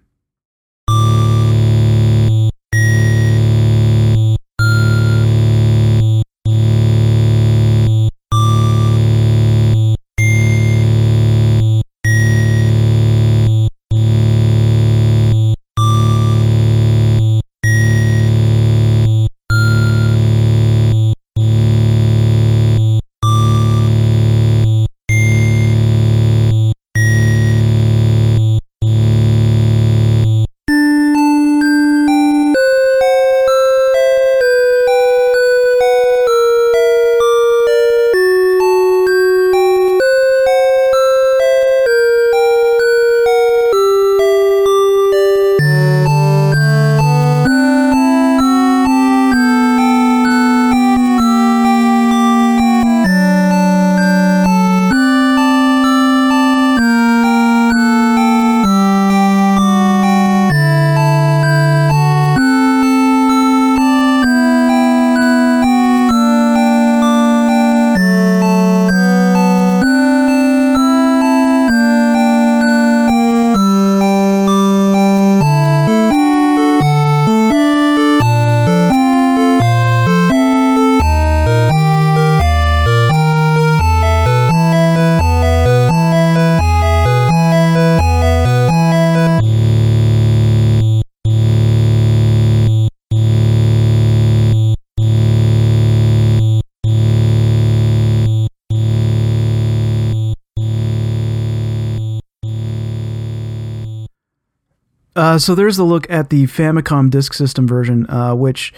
Uh, 105.36 105.38
so 105.38 105.54
there's 105.54 105.76
the 105.76 105.84
look 105.84 106.08
at 106.08 106.30
the 106.30 106.44
Famicom 106.44 107.10
Disk 107.10 107.34
System 107.34 107.68
version, 107.68 108.08
uh, 108.08 108.34
which 108.34 108.72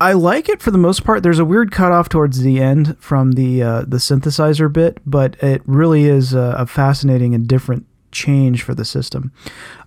I 0.00 0.12
like 0.12 0.48
it 0.48 0.62
for 0.62 0.70
the 0.70 0.78
most 0.78 1.02
part. 1.02 1.24
There's 1.24 1.40
a 1.40 1.44
weird 1.44 1.72
cutoff 1.72 2.08
towards 2.08 2.42
the 2.42 2.60
end 2.60 2.96
from 3.00 3.32
the 3.32 3.60
uh, 3.60 3.80
the 3.80 3.96
synthesizer 3.96 4.72
bit, 4.72 5.00
but 5.04 5.34
it 5.42 5.62
really 5.66 6.04
is 6.04 6.32
a, 6.32 6.54
a 6.58 6.66
fascinating 6.66 7.34
and 7.34 7.48
different 7.48 7.86
change 8.12 8.62
for 8.62 8.72
the 8.72 8.84
system. 8.84 9.32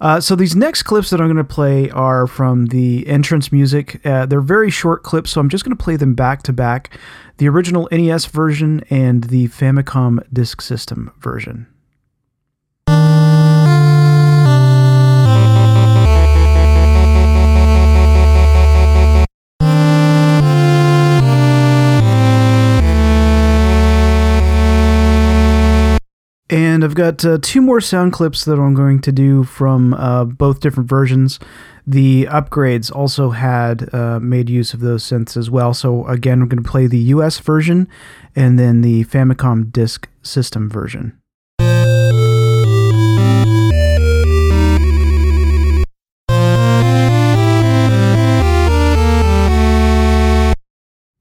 Uh, 0.02 0.20
so 0.20 0.36
these 0.36 0.58
next 0.58 0.84
clips 0.84 1.10
that 1.10 1.22
I'm 1.22 1.28
going 1.28 1.38
to 1.38 1.46
play 1.46 1.90
are 1.92 2.28
from 2.28 2.66
the 2.66 3.08
entrance 3.08 3.50
music. 3.50 4.06
Uh, 4.06 4.26
they're 4.26 4.42
very 4.42 4.70
short 4.70 5.04
clips, 5.04 5.32
so 5.32 5.40
I'm 5.40 5.48
just 5.48 5.64
going 5.64 5.76
to 5.76 5.82
play 5.82 5.96
them 5.96 6.16
back 6.16 6.44
to 6.44 6.54
back 6.54 7.00
the 7.38 7.48
original 7.48 7.88
NES 7.94 8.26
version 8.26 8.84
and 8.90 9.24
the 9.24 9.48
Famicom 9.48 10.22
Disk 10.34 10.60
System 10.62 11.14
version. 11.22 11.68
I've 26.90 26.96
got 26.96 27.24
uh, 27.24 27.38
two 27.40 27.62
more 27.62 27.82
sound 27.82 28.14
clips 28.14 28.46
that 28.46 28.58
I'm 28.58 28.74
going 28.74 29.00
to 29.02 29.12
do 29.12 29.44
from 29.44 29.94
uh, 29.94 30.26
both 30.26 30.60
different 30.60 30.90
versions. 30.90 31.38
The 31.86 32.26
upgrades 32.32 32.92
also 32.92 33.30
had 33.30 33.94
uh, 33.94 34.20
made 34.20 34.50
use 34.50 34.74
of 34.74 34.80
those 34.80 35.04
synths 35.04 35.38
as 35.38 35.52
well. 35.52 35.76
So 35.76 36.08
again, 36.08 36.40
we're 36.40 36.48
going 36.48 36.64
to 36.64 36.68
play 36.68 36.88
the 36.88 36.98
US 36.98 37.38
version 37.38 37.88
and 38.36 38.58
then 38.58 38.82
the 38.82 39.06
Famicom 39.06 39.72
Disk 39.72 40.10
System 40.24 40.68
version. 40.68 41.16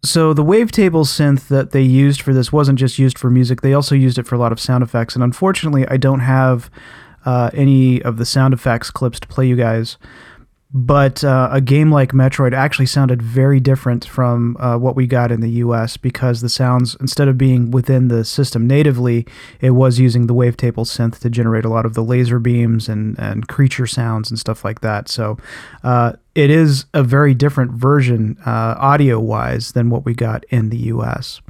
So 0.02 0.32
the 0.32 0.44
wavetable 0.44 1.04
synth 1.04 1.48
that 1.48 1.72
they 1.72 1.82
used 1.82 2.22
for 2.22 2.32
this 2.32 2.52
wasn't 2.52 2.78
just 2.78 2.98
used 2.98 3.18
for 3.18 3.30
music; 3.30 3.62
they 3.62 3.74
also 3.74 3.94
used 3.94 4.18
it 4.18 4.26
for 4.26 4.36
a 4.36 4.38
lot 4.38 4.52
of 4.52 4.60
sound 4.60 4.84
effects. 4.84 5.14
And 5.14 5.24
unfortunately, 5.24 5.86
I 5.88 5.96
don't 5.96 6.20
have 6.20 6.70
uh, 7.24 7.50
any 7.52 8.00
of 8.02 8.16
the 8.16 8.24
sound 8.24 8.54
effects 8.54 8.90
clips 8.90 9.18
to 9.20 9.28
play 9.28 9.46
you 9.46 9.56
guys. 9.56 9.98
But 10.70 11.24
uh, 11.24 11.48
a 11.50 11.62
game 11.62 11.90
like 11.90 12.12
Metroid 12.12 12.52
actually 12.52 12.86
sounded 12.86 13.22
very 13.22 13.58
different 13.58 14.04
from 14.04 14.54
uh, 14.60 14.76
what 14.76 14.96
we 14.96 15.06
got 15.06 15.32
in 15.32 15.40
the 15.40 15.50
US 15.50 15.96
because 15.96 16.42
the 16.42 16.50
sounds, 16.50 16.94
instead 17.00 17.26
of 17.26 17.38
being 17.38 17.70
within 17.70 18.08
the 18.08 18.22
system 18.22 18.66
natively, 18.66 19.26
it 19.62 19.70
was 19.70 19.98
using 19.98 20.26
the 20.26 20.34
wavetable 20.34 20.84
synth 20.84 21.20
to 21.20 21.30
generate 21.30 21.64
a 21.64 21.70
lot 21.70 21.86
of 21.86 21.94
the 21.94 22.04
laser 22.04 22.38
beams 22.38 22.86
and, 22.86 23.18
and 23.18 23.48
creature 23.48 23.86
sounds 23.86 24.30
and 24.30 24.38
stuff 24.38 24.62
like 24.62 24.82
that. 24.82 25.08
So 25.08 25.38
uh, 25.82 26.12
it 26.34 26.50
is 26.50 26.84
a 26.92 27.02
very 27.02 27.32
different 27.32 27.72
version 27.72 28.36
uh, 28.44 28.74
audio 28.78 29.18
wise 29.18 29.72
than 29.72 29.88
what 29.88 30.04
we 30.04 30.12
got 30.12 30.44
in 30.50 30.68
the 30.68 30.78
US. 30.78 31.40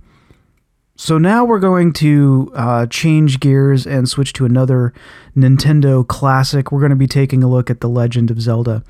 So 1.01 1.17
now 1.17 1.45
we're 1.45 1.61
going 1.61 1.93
to 1.95 2.51
uh, 2.57 2.87
change 2.87 3.39
gears 3.39 3.87
and 3.87 4.09
switch 4.09 4.33
to 4.33 4.45
another 4.45 4.93
Nintendo 5.37 6.05
classic. 6.05 6.73
We're 6.73 6.81
going 6.81 6.91
to 6.91 6.97
be 6.97 7.07
taking 7.07 7.45
a 7.45 7.49
look 7.49 7.71
at 7.71 7.81
The 7.81 7.89
Legend 7.89 8.33
of 8.33 8.41
Zelda. 8.41 8.83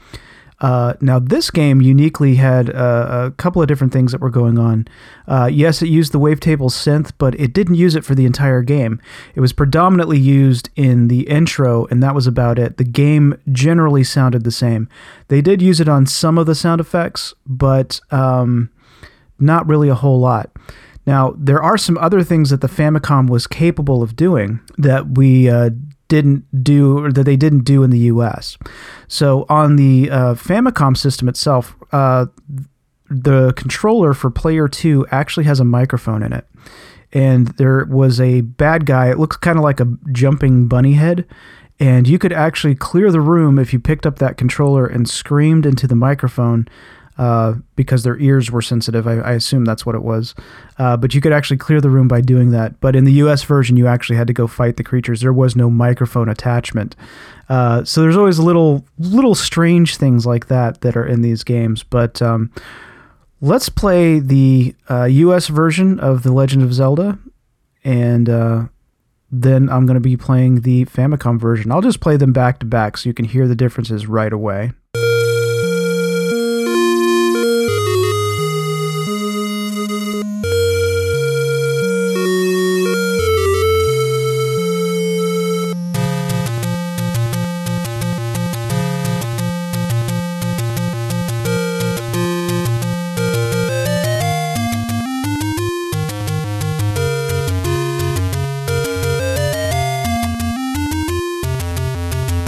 Uh, 0.59 0.95
now, 1.03 1.19
this 1.19 1.51
game 1.51 1.83
uniquely 1.83 2.37
had 2.37 2.75
uh, 2.75 3.27
a 3.27 3.31
couple 3.33 3.61
of 3.61 3.69
different 3.69 3.93
things 3.93 4.13
that 4.13 4.23
were 4.23 4.31
going 4.31 4.59
on. 4.59 4.89
Uh, 5.27 5.51
yes, 5.53 5.83
it 5.83 5.89
used 5.89 6.13
the 6.13 6.19
wavetable 6.19 6.71
synth, 6.71 7.13
but 7.19 7.39
it 7.39 7.53
didn't 7.53 7.75
use 7.75 7.95
it 7.95 8.07
for 8.07 8.15
the 8.15 8.25
entire 8.25 8.63
game. 8.63 9.03
It 9.35 9.41
was 9.41 9.53
predominantly 9.53 10.19
used 10.19 10.71
in 10.77 11.09
the 11.09 11.29
intro, 11.29 11.85
and 11.91 12.03
that 12.03 12.15
was 12.15 12.27
about 12.27 12.59
it. 12.59 12.79
The 12.79 12.85
game 12.85 13.39
generally 13.53 14.03
sounded 14.03 14.45
the 14.45 14.51
same. 14.51 14.89
They 15.29 15.43
did 15.43 15.61
use 15.61 15.79
it 15.79 15.91
on 15.91 16.07
some 16.07 16.39
of 16.39 16.47
the 16.47 16.55
sound 16.55 16.81
effects, 16.81 17.35
but 17.47 18.01
um, 18.11 18.71
not 19.39 19.67
really 19.67 19.91
a 19.91 19.95
whole 19.95 20.19
lot. 20.19 20.51
Now, 21.09 21.35
there 21.39 21.63
are 21.63 21.79
some 21.79 21.97
other 21.97 22.23
things 22.23 22.51
that 22.51 22.61
the 22.61 22.67
Famicom 22.67 23.31
was 23.31 23.47
capable 23.47 24.03
of 24.03 24.15
doing 24.15 24.61
that 24.77 25.17
we 25.17 25.49
uh, 25.49 25.71
didn't 26.09 26.45
do, 26.63 27.03
or 27.03 27.11
that 27.11 27.23
they 27.23 27.35
didn't 27.35 27.65
do 27.65 27.83
in 27.83 27.89
the 27.89 28.11
US. 28.13 28.59
So, 29.07 29.47
on 29.49 29.77
the 29.77 30.11
uh, 30.11 30.35
Famicom 30.35 30.99
system 30.99 31.27
itself, 31.27 31.75
uh, 31.93 32.27
the 33.09 33.55
controller 33.55 34.13
for 34.13 34.31
Player 34.31 34.69
2 34.69 35.07
actually 35.11 35.45
has 35.45 35.61
a 35.61 35.65
microphone 35.65 36.23
in 36.23 36.35
it. 36.35 36.47
And 37.11 37.49
there 37.57 37.87
was 37.87 38.21
a 38.21 38.43
bad 38.43 38.85
guy, 38.85 39.09
it 39.11 39.19
looks 39.19 39.39
kind 39.39 39.57
of 39.57 39.65
like 39.65 39.81
a 39.81 39.91
jumping 40.13 40.69
bunny 40.69 40.93
head. 40.93 41.25
And 41.81 42.07
you 42.07 42.19
could 42.19 42.35
actually 42.35 42.75
clear 42.75 43.11
the 43.11 43.23
room 43.23 43.59
if 43.59 43.73
you 43.73 43.81
picked 43.81 44.05
up 44.05 44.19
that 44.19 44.37
controller 44.37 44.85
and 44.87 45.09
screamed 45.09 45.65
into 45.65 45.87
the 45.87 45.95
microphone 45.95 46.69
uh, 47.19 47.55
because 47.75 48.05
their 48.05 48.17
ears 48.19 48.51
were 48.51 48.63
sensitive. 48.63 49.09
I, 49.09 49.15
I 49.15 49.33
assume 49.33 49.65
that's 49.65 49.85
what 49.85 49.97
it 49.97 50.03
was. 50.03 50.37
Uh, 50.79 50.97
but 50.97 51.15
you 51.15 51.21
could 51.21 51.33
actually 51.33 51.57
clear 51.57 51.81
the 51.81 51.91
room 51.91 52.07
by 52.07 52.21
doing 52.21 52.53
that. 52.53 52.79
But 52.81 52.95
in 52.95 53.05
the 53.05 53.13
US 53.15 53.43
version, 53.43 53.77
you 53.77 53.89
actually 53.89 54.17
had 54.17 54.29
to 54.29 54.33
go 54.33 54.47
fight 54.47 54.77
the 54.77 54.85
creatures. 54.85 55.21
There 55.21 55.33
was 55.33 55.57
no 55.57 55.69
microphone 55.69 56.29
attachment. 56.29 56.95
Uh, 57.49 57.83
so 57.83 58.03
there's 58.03 58.17
always 58.17 58.39
little 58.39 58.85
little 58.99 59.35
strange 59.35 59.97
things 59.97 60.27
like 60.27 60.47
that 60.47 60.83
that 60.83 60.97
are 60.97 61.07
in 61.07 61.23
these 61.23 61.43
games. 61.43 61.83
But 61.83 62.23
um, 62.23 62.53
let's 63.41 63.69
play 63.69 64.21
the 64.21 64.75
US 64.89 65.51
uh, 65.51 65.53
version 65.53 65.99
of 65.99 66.23
The 66.23 66.33
Legend 66.33 66.63
of 66.63 66.73
Zelda. 66.73 67.19
And 67.83 68.29
uh, 68.29 68.67
then 69.31 69.69
I'm 69.71 69.87
going 69.87 69.95
to 69.95 70.01
be 70.01 70.17
playing 70.17 70.61
the 70.61 70.85
Famicom 70.85 71.41
version. 71.41 71.73
I'll 71.73 71.81
just 71.81 72.01
play 72.01 72.17
them 72.17 72.33
back 72.33 72.61
to 72.61 72.67
back 72.67 72.97
so 72.97 73.09
you 73.09 73.15
can 73.15 73.25
hear 73.25 73.49
the 73.49 73.57
differences 73.57 74.07
right 74.07 74.33
away. 74.33 74.73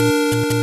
Música 0.01 0.60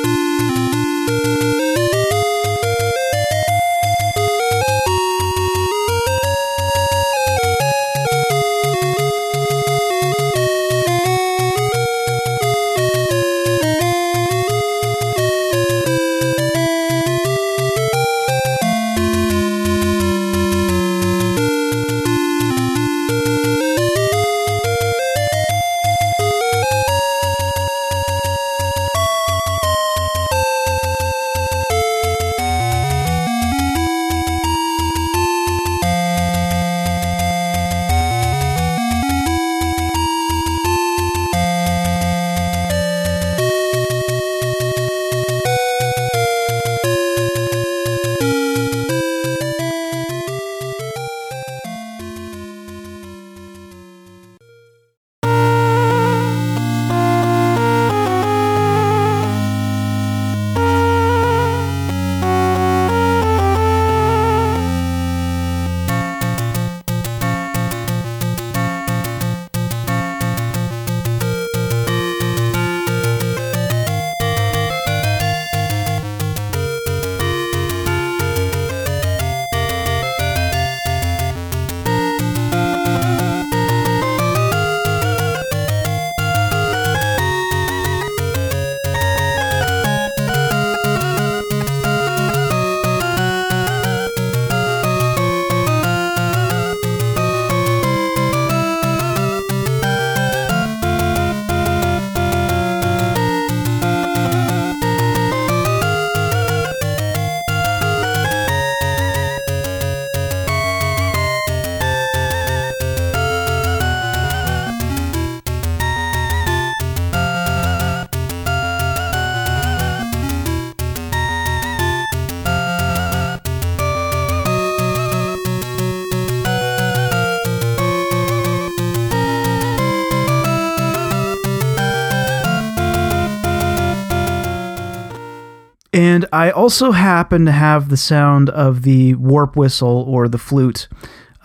I 136.31 136.51
also 136.51 136.91
happen 136.91 137.45
to 137.45 137.51
have 137.51 137.89
the 137.89 137.97
sound 137.97 138.49
of 138.49 138.83
the 138.83 139.15
warp 139.15 139.55
whistle 139.55 140.05
or 140.07 140.27
the 140.27 140.37
flute. 140.37 140.87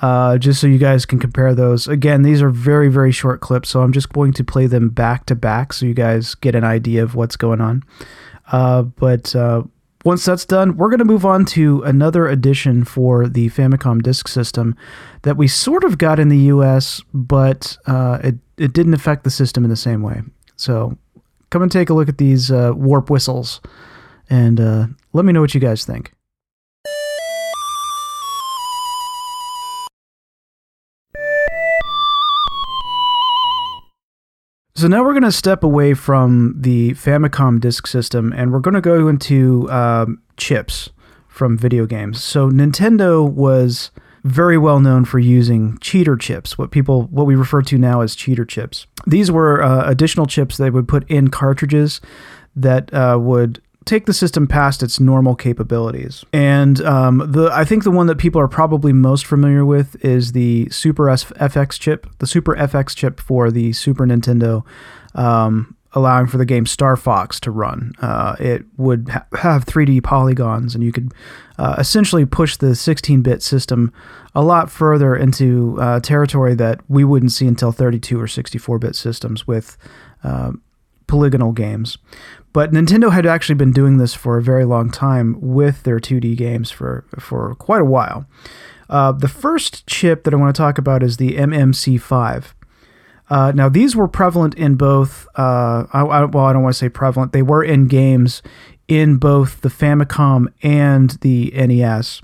Uh, 0.00 0.36
just 0.36 0.60
so 0.60 0.66
you 0.66 0.78
guys 0.78 1.06
can 1.06 1.20
compare 1.20 1.54
those. 1.54 1.86
Again, 1.86 2.22
these 2.22 2.42
are 2.42 2.50
very, 2.50 2.88
very 2.88 3.12
short 3.12 3.40
clips, 3.40 3.68
so 3.68 3.82
I'm 3.82 3.92
just 3.92 4.12
going 4.12 4.32
to 4.32 4.42
play 4.42 4.66
them 4.66 4.88
back 4.88 5.26
to 5.26 5.36
back 5.36 5.72
so 5.72 5.86
you 5.86 5.94
guys 5.94 6.34
get 6.34 6.56
an 6.56 6.64
idea 6.64 7.04
of 7.04 7.14
what's 7.14 7.36
going 7.36 7.60
on. 7.60 7.84
Uh, 8.50 8.82
but 8.82 9.36
uh, 9.36 9.62
once 10.04 10.24
that's 10.24 10.44
done, 10.44 10.76
we're 10.76 10.88
going 10.88 10.98
to 10.98 11.04
move 11.04 11.24
on 11.24 11.44
to 11.44 11.82
another 11.82 12.26
addition 12.26 12.82
for 12.82 13.28
the 13.28 13.48
Famicom 13.50 14.02
Disk 14.02 14.26
System 14.26 14.74
that 15.22 15.36
we 15.36 15.46
sort 15.46 15.84
of 15.84 15.98
got 15.98 16.18
in 16.18 16.28
the 16.28 16.50
US, 16.50 17.00
but 17.14 17.76
uh, 17.86 18.18
it, 18.24 18.34
it 18.56 18.72
didn't 18.72 18.94
affect 18.94 19.22
the 19.22 19.30
system 19.30 19.62
in 19.62 19.70
the 19.70 19.76
same 19.76 20.02
way. 20.02 20.22
So 20.56 20.98
come 21.50 21.62
and 21.62 21.70
take 21.70 21.90
a 21.90 21.94
look 21.94 22.08
at 22.08 22.18
these 22.18 22.50
uh, 22.50 22.72
warp 22.74 23.08
whistles 23.08 23.60
and 24.32 24.58
uh, 24.58 24.86
let 25.12 25.26
me 25.26 25.32
know 25.32 25.42
what 25.42 25.52
you 25.52 25.60
guys 25.60 25.84
think. 25.84 26.14
So 34.74 34.88
now 34.88 35.04
we're 35.04 35.12
going 35.12 35.22
to 35.22 35.30
step 35.30 35.62
away 35.62 35.92
from 35.92 36.54
the 36.58 36.92
Famicom 36.92 37.60
disk 37.60 37.86
system 37.86 38.32
and 38.34 38.52
we're 38.52 38.60
going 38.60 38.74
to 38.74 38.80
go 38.80 39.06
into 39.06 39.70
um, 39.70 40.22
chips 40.38 40.88
from 41.28 41.58
video 41.58 41.84
games. 41.84 42.24
So 42.24 42.50
Nintendo 42.50 43.30
was 43.30 43.90
very 44.24 44.56
well 44.56 44.80
known 44.80 45.04
for 45.04 45.18
using 45.18 45.76
cheater 45.78 46.16
chips, 46.16 46.56
what 46.56 46.70
people 46.70 47.02
what 47.04 47.26
we 47.26 47.34
refer 47.34 47.60
to 47.62 47.76
now 47.76 48.00
as 48.00 48.16
cheater 48.16 48.46
chips. 48.46 48.86
These 49.06 49.30
were 49.30 49.62
uh, 49.62 49.88
additional 49.88 50.26
chips 50.26 50.56
they 50.56 50.70
would 50.70 50.88
put 50.88 51.08
in 51.10 51.28
cartridges 51.28 52.00
that 52.56 52.92
uh, 52.94 53.18
would 53.20 53.60
take 53.84 54.06
the 54.06 54.12
system 54.12 54.46
past 54.46 54.82
its 54.82 55.00
normal 55.00 55.34
capabilities. 55.34 56.24
And 56.32 56.80
um, 56.82 57.22
the 57.30 57.50
I 57.52 57.64
think 57.64 57.84
the 57.84 57.90
one 57.90 58.06
that 58.06 58.18
people 58.18 58.40
are 58.40 58.48
probably 58.48 58.92
most 58.92 59.26
familiar 59.26 59.64
with 59.64 60.02
is 60.04 60.32
the 60.32 60.68
Super 60.70 61.04
FX 61.04 61.78
chip, 61.78 62.06
the 62.18 62.26
Super 62.26 62.54
FX 62.56 62.94
chip 62.94 63.20
for 63.20 63.50
the 63.50 63.72
Super 63.72 64.06
Nintendo. 64.06 64.64
Um, 65.14 65.76
allowing 65.94 66.26
for 66.26 66.38
the 66.38 66.46
game 66.46 66.64
Star 66.64 66.96
Fox 66.96 67.38
to 67.40 67.50
run. 67.50 67.92
Uh, 68.00 68.34
it 68.38 68.64
would 68.76 69.10
ha- 69.10 69.26
have 69.38 69.66
3D 69.66 70.02
polygons, 70.02 70.74
and 70.74 70.82
you 70.82 70.92
could 70.92 71.12
uh, 71.58 71.76
essentially 71.78 72.24
push 72.24 72.56
the 72.56 72.74
16 72.74 73.22
bit 73.22 73.42
system 73.42 73.92
a 74.34 74.42
lot 74.42 74.70
further 74.70 75.14
into 75.14 75.76
uh, 75.80 76.00
territory 76.00 76.54
that 76.54 76.80
we 76.88 77.04
wouldn't 77.04 77.32
see 77.32 77.46
until 77.46 77.72
32 77.72 78.18
or 78.18 78.26
64 78.26 78.78
bit 78.78 78.96
systems 78.96 79.46
with 79.46 79.76
uh, 80.24 80.52
polygonal 81.06 81.52
games. 81.52 81.98
But 82.52 82.72
Nintendo 82.72 83.12
had 83.12 83.26
actually 83.26 83.54
been 83.54 83.72
doing 83.72 83.96
this 83.96 84.14
for 84.14 84.36
a 84.36 84.42
very 84.42 84.64
long 84.64 84.90
time 84.90 85.36
with 85.40 85.84
their 85.84 85.98
2D 85.98 86.36
games 86.36 86.70
for, 86.70 87.04
for 87.18 87.54
quite 87.54 87.80
a 87.80 87.86
while. 87.86 88.26
Uh, 88.90 89.12
the 89.12 89.28
first 89.28 89.86
chip 89.86 90.24
that 90.24 90.34
I 90.34 90.36
want 90.36 90.54
to 90.54 90.58
talk 90.60 90.76
about 90.76 91.02
is 91.02 91.16
the 91.16 91.36
MMC5. 91.36 92.52
Uh, 93.30 93.52
now, 93.54 93.70
these 93.70 93.96
were 93.96 94.08
prevalent 94.08 94.54
in 94.56 94.74
both, 94.74 95.26
uh, 95.36 95.86
I, 95.92 96.02
I, 96.02 96.24
well, 96.26 96.44
I 96.44 96.52
don't 96.52 96.62
want 96.62 96.74
to 96.74 96.78
say 96.78 96.90
prevalent, 96.90 97.32
they 97.32 97.40
were 97.40 97.64
in 97.64 97.86
games 97.86 98.42
in 98.88 99.16
both 99.16 99.62
the 99.62 99.70
Famicom 99.70 100.52
and 100.62 101.10
the 101.22 101.50
NES. 101.54 102.20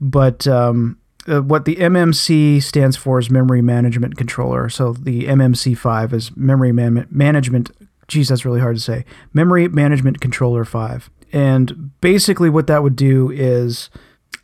But 0.00 0.46
um, 0.46 0.98
uh, 1.26 1.42
what 1.42 1.66
the 1.66 1.76
MMC 1.76 2.62
stands 2.62 2.96
for 2.96 3.18
is 3.18 3.30
Memory 3.30 3.60
Management 3.60 4.16
Controller. 4.16 4.70
So 4.70 4.94
the 4.94 5.24
MMC5 5.24 6.14
is 6.14 6.34
Memory 6.34 6.72
Man- 6.72 7.06
Management 7.10 7.70
geez, 8.08 8.28
that's 8.28 8.44
really 8.44 8.60
hard 8.60 8.76
to 8.76 8.82
say. 8.82 9.04
Memory 9.32 9.68
Management 9.68 10.20
Controller 10.20 10.64
5. 10.64 11.10
And 11.32 11.90
basically, 12.00 12.50
what 12.50 12.66
that 12.66 12.82
would 12.82 12.96
do 12.96 13.30
is 13.30 13.90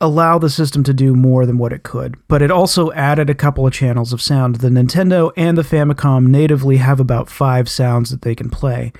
allow 0.01 0.39
the 0.39 0.51
system 0.51 0.85
to 0.85 0.93
do 0.93 1.15
more 1.15 1.47
than 1.47 1.57
what 1.57 1.73
it 1.73 1.83
could. 1.83 2.17
But 2.29 2.43
it 2.43 2.51
also 2.51 2.93
added 2.93 3.31
a 3.31 3.35
couple 3.35 3.67
of 3.67 3.73
channels 3.73 4.13
of 4.13 4.21
sound. 4.21 4.57
The 4.57 4.69
Nintendo 4.69 5.33
and 5.37 5.57
the 5.57 5.63
Famicom 5.63 6.27
natively 6.27 6.77
have 6.77 7.01
about 7.01 7.31
five 7.31 7.69
sounds 7.69 8.11
that 8.11 8.23
they 8.23 8.35
can 8.35 8.51
play 8.51 8.93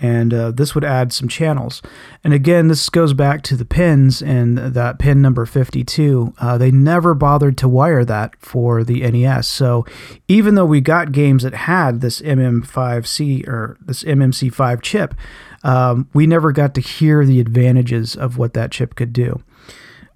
and 0.00 0.32
uh, 0.32 0.50
this 0.50 0.74
would 0.74 0.84
add 0.84 1.12
some 1.12 1.28
channels. 1.28 1.82
And 2.24 2.32
again, 2.32 2.68
this 2.68 2.88
goes 2.88 3.12
back 3.12 3.42
to 3.42 3.56
the 3.56 3.64
pins 3.64 4.22
and 4.22 4.56
that 4.56 4.98
pin 4.98 5.20
number 5.20 5.44
52. 5.44 6.34
Uh, 6.38 6.56
they 6.58 6.70
never 6.70 7.14
bothered 7.14 7.58
to 7.58 7.68
wire 7.68 8.04
that 8.06 8.34
for 8.38 8.82
the 8.82 9.08
NES. 9.08 9.46
So 9.46 9.84
even 10.26 10.54
though 10.54 10.64
we 10.64 10.80
got 10.80 11.12
games 11.12 11.42
that 11.42 11.54
had 11.54 12.00
this 12.00 12.22
MM5C 12.22 13.46
or 13.46 13.76
this 13.80 14.02
MMC5 14.02 14.80
chip, 14.80 15.14
um, 15.62 16.08
we 16.14 16.26
never 16.26 16.52
got 16.52 16.74
to 16.74 16.80
hear 16.80 17.26
the 17.26 17.40
advantages 17.40 18.16
of 18.16 18.38
what 18.38 18.54
that 18.54 18.70
chip 18.70 18.94
could 18.94 19.12
do. 19.12 19.42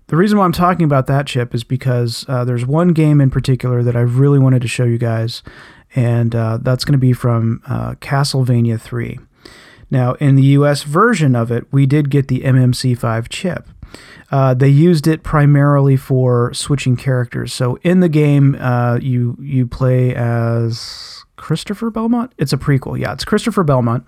The 0.07 0.17
reason 0.17 0.39
why 0.39 0.45
I'm 0.45 0.53
talking 0.53 0.85
about 0.85 1.07
that 1.07 1.27
chip 1.27 1.55
is 1.55 1.65
because 1.65 2.25
uh, 2.29 2.45
there's 2.45 2.67
one 2.67 2.89
game 2.89 3.21
in 3.21 3.31
particular 3.31 3.83
that 3.83 3.97
I 3.97 4.01
really 4.01 4.39
wanted 4.39 4.63
to 4.63 4.69
show 4.69 4.85
you 4.85 4.99
guys, 4.99 5.43
and 5.95 6.35
uh, 6.35 6.59
that's 6.61 6.85
going 6.85 6.93
to 6.93 6.99
be 6.99 7.13
from 7.13 7.63
uh, 7.67 7.95
Castlevania 7.95 8.81
3. 8.81 9.19
Now, 9.91 10.15
in 10.15 10.35
the 10.35 10.43
US 10.43 10.83
version 10.83 11.37
of 11.37 11.51
it, 11.51 11.67
we 11.73 11.87
did 11.87 12.11
get 12.11 12.29
the 12.29 12.41
MMC5 12.41 13.29
chip. 13.29 13.69
Uh, 14.31 14.55
they 14.55 14.69
used 14.69 15.07
it 15.07 15.23
primarily 15.23 15.97
for 15.97 16.53
switching 16.55 16.97
characters. 16.97 17.53
So 17.53 17.77
in 17.83 18.01
the 18.01 18.09
game, 18.09 18.57
uh, 18.59 18.99
you 19.01 19.37
you 19.41 19.67
play 19.67 20.15
as 20.15 21.25
Christopher 21.37 21.91
Belmont. 21.91 22.33
It's 22.39 22.53
a 22.53 22.57
prequel. 22.57 22.99
Yeah, 22.99 23.13
it's 23.13 23.25
Christopher 23.25 23.63
Belmont, 23.63 24.05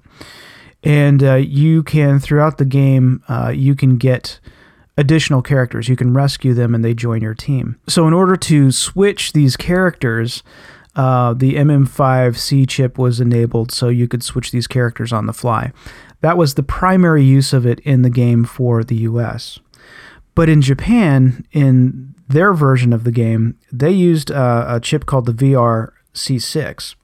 and 0.83 1.23
uh, 1.23 1.35
you 1.35 1.83
can 1.83 2.19
throughout 2.19 2.59
the 2.59 2.65
game 2.65 3.23
uh, 3.29 3.53
you 3.55 3.75
can 3.75 3.99
get 3.99 4.41
additional 4.97 5.43
characters. 5.43 5.89
You 5.89 5.97
can 5.97 6.13
rescue 6.15 6.55
them, 6.55 6.75
and 6.75 6.85
they 6.85 6.95
join 6.95 7.21
your 7.21 7.35
team. 7.35 7.79
So 7.87 8.09
in 8.09 8.15
order 8.15 8.37
to 8.37 8.73
switch 8.73 9.33
these 9.33 9.57
characters 9.57 10.43
uh, 10.97 11.35
the 11.35 11.55
MM5C 11.55 12.69
chip 12.69 12.99
was 12.99 13.21
enabled 13.21 13.71
so 13.71 13.89
you 13.89 14.09
could 14.09 14.23
switch 14.23 14.51
these 14.51 14.67
characters 14.67 15.13
on 15.13 15.27
the 15.27 15.33
fly. 15.33 15.71
That 16.23 16.39
was 16.39 16.55
the 16.55 16.63
primary 16.63 17.23
use 17.23 17.53
of 17.53 17.67
it 17.67 17.81
in 17.81 18.03
the 18.03 18.11
game 18.11 18.45
for 18.45 18.83
the 18.83 18.97
US. 18.97 19.61
But 20.35 20.49
in 20.49 20.63
Japan, 20.63 21.47
in 21.53 22.15
their 22.29 22.55
version 22.55 22.93
of 22.93 23.05
the 23.05 23.13
game, 23.13 23.59
they 23.71 23.91
used 23.91 24.31
uh, 24.31 24.65
a 24.69 24.81
chip 24.81 25.07
called 25.07 25.27
the 25.27 25.33
VRC6. 25.33 26.95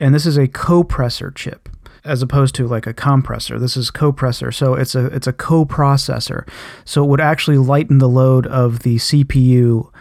And 0.00 0.14
this 0.14 0.26
is 0.26 0.36
a 0.36 0.48
copressor 0.48 1.34
chip 1.34 1.68
as 2.04 2.22
opposed 2.22 2.56
to 2.56 2.66
like 2.66 2.86
a 2.88 2.92
compressor. 2.92 3.60
This 3.60 3.76
is 3.76 3.92
copressor, 3.92 4.52
so 4.52 4.74
it's 4.74 4.96
a 4.96 5.06
it's 5.06 5.28
a 5.28 5.32
coprocessor. 5.32 6.48
So 6.84 7.04
it 7.04 7.06
would 7.06 7.20
actually 7.20 7.58
lighten 7.58 7.98
the 7.98 8.08
load 8.08 8.46
of 8.48 8.80
the 8.80 8.96
CPU 8.96 9.92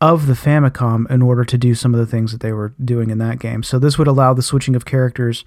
of 0.00 0.26
the 0.26 0.32
Famicom 0.32 1.10
in 1.10 1.20
order 1.20 1.44
to 1.44 1.58
do 1.58 1.74
some 1.74 1.94
of 1.94 2.00
the 2.00 2.06
things 2.06 2.32
that 2.32 2.40
they 2.40 2.52
were 2.52 2.72
doing 2.82 3.10
in 3.10 3.18
that 3.18 3.38
game. 3.38 3.62
So 3.62 3.78
this 3.78 3.98
would 3.98 4.08
allow 4.08 4.32
the 4.32 4.42
switching 4.42 4.74
of 4.74 4.84
characters, 4.84 5.44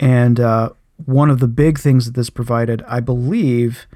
and 0.00 0.40
uh, 0.40 0.70
one 1.04 1.30
of 1.30 1.38
the 1.40 1.48
big 1.48 1.78
things 1.78 2.06
that 2.06 2.14
this 2.14 2.30
provided, 2.30 2.82
I 2.88 3.00
believe, 3.00 3.86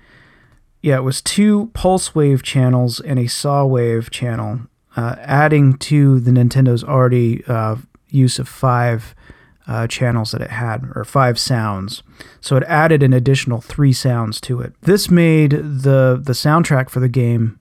yeah, 0.83 0.97
it 0.97 1.03
was 1.03 1.21
two 1.21 1.71
pulse 1.75 2.15
wave 2.15 2.43
channels 2.43 3.01
and 3.01 3.19
a 3.19 3.27
saw 3.27 3.65
wave 3.65 4.11
channel, 4.11 4.61
uh, 4.97 5.17
adding 5.21 5.77
to 5.79 6.21
the 6.21 6.31
Nintendo's 6.31 6.85
already 6.85 7.45
uh, 7.47 7.77
use 8.11 8.39
of 8.39 8.49
five. 8.49 9.15
Uh, 9.71 9.87
channels 9.87 10.31
that 10.31 10.41
it 10.41 10.49
had, 10.49 10.91
or 10.95 11.05
five 11.05 11.39
sounds. 11.39 12.03
So 12.41 12.57
it 12.57 12.63
added 12.63 13.03
an 13.03 13.13
additional 13.13 13.61
three 13.61 13.93
sounds 13.93 14.41
to 14.41 14.63
it. 14.63 14.73
This 14.81 15.11
made 15.11 15.51
the 15.51 16.19
the 16.19 16.33
soundtrack 16.33 16.89
for 16.89 17.01
the 17.01 17.09
game 17.11 17.59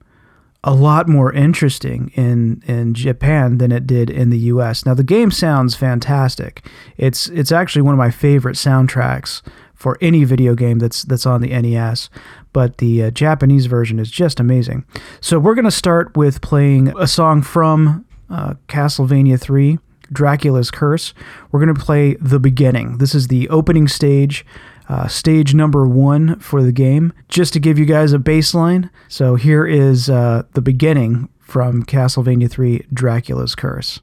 a 0.64 0.74
lot 0.74 1.08
more 1.08 1.32
interesting 1.32 2.10
in 2.14 2.62
in 2.66 2.94
Japan 2.94 3.58
than 3.58 3.70
it 3.70 3.86
did 3.86 4.10
in 4.10 4.30
the 4.30 4.38
US. 4.38 4.84
Now 4.84 4.94
the 4.94 5.04
game 5.04 5.30
sounds 5.30 5.76
fantastic. 5.76 6.66
It's 6.96 7.28
it's 7.28 7.52
actually 7.52 7.82
one 7.82 7.94
of 7.94 7.98
my 7.98 8.10
favorite 8.10 8.56
soundtracks 8.56 9.42
for 9.74 9.96
any 10.00 10.24
video 10.24 10.56
game 10.56 10.80
that's 10.80 11.04
that's 11.04 11.26
on 11.26 11.40
the 11.40 11.50
NES, 11.50 12.10
but 12.52 12.78
the 12.78 13.04
uh, 13.04 13.10
Japanese 13.12 13.66
version 13.66 14.00
is 14.00 14.10
just 14.10 14.40
amazing. 14.40 14.84
So 15.20 15.38
we're 15.38 15.54
going 15.54 15.64
to 15.64 15.70
start 15.70 16.16
with 16.16 16.40
playing 16.40 16.92
a 16.98 17.06
song 17.06 17.42
from 17.42 18.04
uh, 18.28 18.54
Castlevania 18.66 19.40
3, 19.40 19.78
Dracula's 20.12 20.72
Curse. 20.72 21.14
We're 21.52 21.64
going 21.64 21.74
to 21.74 21.80
play 21.80 22.14
The 22.20 22.40
Beginning. 22.40 22.98
This 22.98 23.14
is 23.14 23.28
the 23.28 23.48
opening 23.50 23.86
stage 23.86 24.44
uh, 24.88 25.06
stage 25.08 25.54
number 25.54 25.86
one 25.86 26.38
for 26.40 26.62
the 26.62 26.72
game, 26.72 27.12
just 27.28 27.52
to 27.52 27.60
give 27.60 27.78
you 27.78 27.84
guys 27.84 28.12
a 28.12 28.18
baseline. 28.18 28.90
So 29.08 29.36
here 29.36 29.66
is 29.66 30.08
uh, 30.08 30.44
the 30.54 30.62
beginning 30.62 31.28
from 31.40 31.82
Castlevania 31.82 32.50
3 32.50 32.86
Dracula's 32.92 33.54
Curse. 33.54 34.00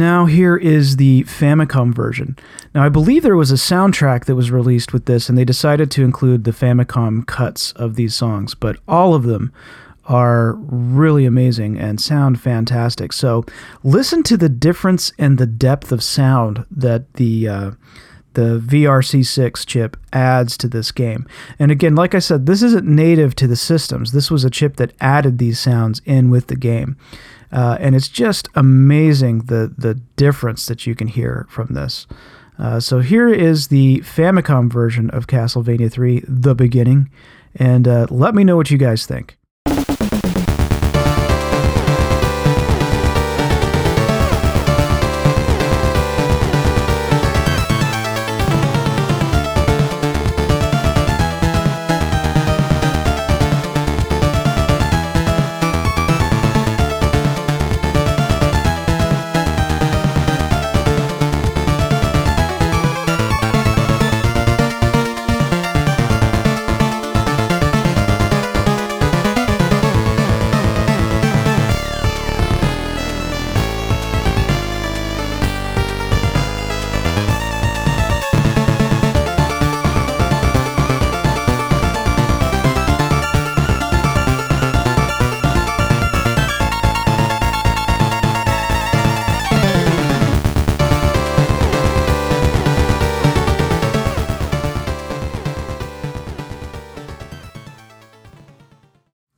Now 0.00 0.26
here 0.26 0.56
is 0.56 0.96
the 0.96 1.22
Famicom 1.24 1.94
version. 1.94 2.36
Now, 2.74 2.82
I 2.82 2.88
believe 2.88 3.22
there 3.22 3.36
was 3.36 3.52
a 3.52 3.54
soundtrack 3.54 4.24
that 4.24 4.34
was 4.34 4.50
released 4.50 4.92
with 4.92 5.04
this, 5.04 5.28
and 5.28 5.38
they 5.38 5.44
decided 5.44 5.90
to 5.92 6.04
include 6.04 6.42
the 6.42 6.50
Famicom 6.50 7.26
cuts 7.26 7.70
of 7.72 7.94
these 7.94 8.14
songs, 8.14 8.54
but 8.56 8.78
all 8.88 9.14
of 9.14 9.22
them 9.22 9.52
are 10.06 10.54
really 10.54 11.24
amazing 11.24 11.78
and 11.78 12.00
sound 12.00 12.40
fantastic. 12.40 13.12
So, 13.12 13.44
listen 13.84 14.24
to 14.24 14.36
the 14.36 14.48
difference 14.48 15.12
and 15.18 15.38
the 15.38 15.46
depth 15.46 15.92
of 15.92 16.02
sound 16.02 16.64
that 16.70 17.12
the. 17.14 17.48
Uh, 17.48 17.70
the 18.34 18.62
VRC6 18.64 19.66
chip 19.66 19.96
adds 20.12 20.56
to 20.58 20.68
this 20.68 20.92
game. 20.92 21.26
And 21.58 21.72
again, 21.72 21.96
like 21.96 22.14
I 22.14 22.20
said, 22.20 22.46
this 22.46 22.62
isn't 22.62 22.86
native 22.86 23.34
to 23.34 23.48
the 23.48 23.56
systems. 23.56 24.12
This 24.12 24.30
was 24.30 24.44
a 24.44 24.50
chip 24.50 24.76
that 24.76 24.92
added 25.00 25.38
these 25.38 25.58
sounds 25.58 26.00
in 26.04 26.30
with 26.30 26.46
the 26.46 26.54
game. 26.54 26.96
Uh, 27.52 27.76
and 27.80 27.94
it's 27.94 28.08
just 28.08 28.48
amazing 28.54 29.40
the 29.46 29.72
the 29.76 29.94
difference 30.16 30.66
that 30.66 30.86
you 30.86 30.94
can 30.94 31.08
hear 31.08 31.46
from 31.48 31.74
this. 31.74 32.06
Uh, 32.58 32.78
so 32.78 33.00
here 33.00 33.28
is 33.28 33.68
the 33.68 34.00
Famicom 34.00 34.70
version 34.70 35.08
of 35.10 35.26
Castlevania 35.26 35.90
3, 35.90 36.24
The 36.28 36.54
Beginning, 36.54 37.10
and 37.56 37.88
uh, 37.88 38.06
let 38.10 38.34
me 38.34 38.44
know 38.44 38.56
what 38.56 38.70
you 38.70 38.76
guys 38.76 39.06
think. 39.06 39.38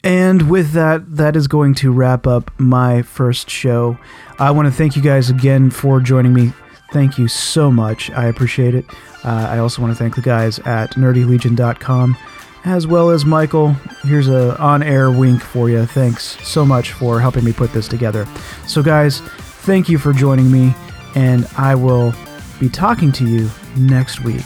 And 0.05 0.51
with 0.51 0.73
that, 0.73 1.17
that 1.17 1.37
is 1.37 1.47
going 1.47 1.75
to 1.77 1.93
wrap 1.93 2.27
up 2.27 2.51
my 2.59 3.03
first 3.03 3.49
show. 3.49 3.99
I 4.39 4.51
want 4.51 4.67
to 4.67 4.73
thank 4.73 4.97
you 4.97 5.03
guys 5.03 5.31
again 5.31 5.71
for 5.71 6.01
joining 6.01 6.35
me. 6.35 6.53
Thank 6.93 7.19
you 7.19 7.29
so 7.29 7.71
much. 7.71 8.11
I 8.11 8.27
appreciate 8.27 8.75
it. 8.75 8.85
Uh, 9.25 9.47
I 9.49 9.59
also 9.59 9.81
want 9.81 9.93
to 9.93 9.99
thank 9.99 10.17
the 10.17 10.23
guys 10.23 10.59
at 10.61 10.95
nerdylegion.com 10.95 12.17
as 12.65 12.87
well 12.87 13.11
as 13.11 13.25
Michael. 13.25 13.71
Here's 14.03 14.29
a 14.29 14.61
on-air 14.61 15.11
wink 15.11 15.43
for 15.43 15.71
you. 15.71 15.87
Thanks 15.87 16.39
so 16.47 16.65
much 16.65 16.93
for 16.93 17.21
helping 17.21 17.45
me 17.45 17.53
put 17.53 17.73
this 17.73 17.89
together. 17.89 18.27
So 18.67 18.83
guys, 18.83 19.21
thank 19.21 19.89
you 19.89 19.99
for 19.99 20.13
joining 20.13 20.51
me 20.51 20.75
and 21.15 21.47
I 21.57 21.75
will 21.75 22.13
be 22.61 22.69
talking 22.69 23.13
to 23.13 23.27
you 23.27 23.51
next 23.77 24.21
week. 24.21 24.45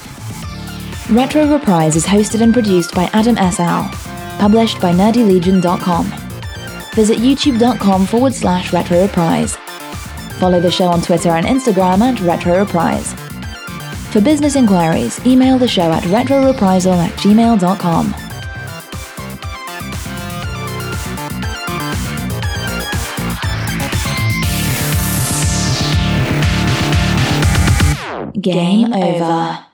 Retro 1.10 1.52
Reprise 1.52 1.96
is 1.96 2.04
hosted 2.04 2.42
and 2.42 2.52
produced 2.52 2.94
by 2.94 3.04
Adam 3.12 3.38
S.L 3.38 3.90
published 4.38 4.80
by 4.80 4.92
nerdylegion.com. 4.92 6.06
Visit 6.94 7.18
youtube.com 7.18 8.06
forward 8.06 8.34
slash 8.34 8.72
retro 8.72 9.02
reprise. 9.02 9.56
Follow 10.38 10.60
the 10.60 10.70
show 10.70 10.86
on 10.86 11.02
Twitter 11.02 11.30
and 11.30 11.46
Instagram 11.46 12.00
at 12.00 12.20
retro 12.20 12.58
reprise. 12.58 13.12
For 14.12 14.20
business 14.20 14.56
inquiries, 14.56 15.24
email 15.26 15.58
the 15.58 15.68
show 15.68 15.92
at 15.92 16.02
retroreprisal 16.04 16.96
at 16.96 17.12
gmail.com. 17.18 18.14
Game 28.40 28.92
over. 28.92 29.66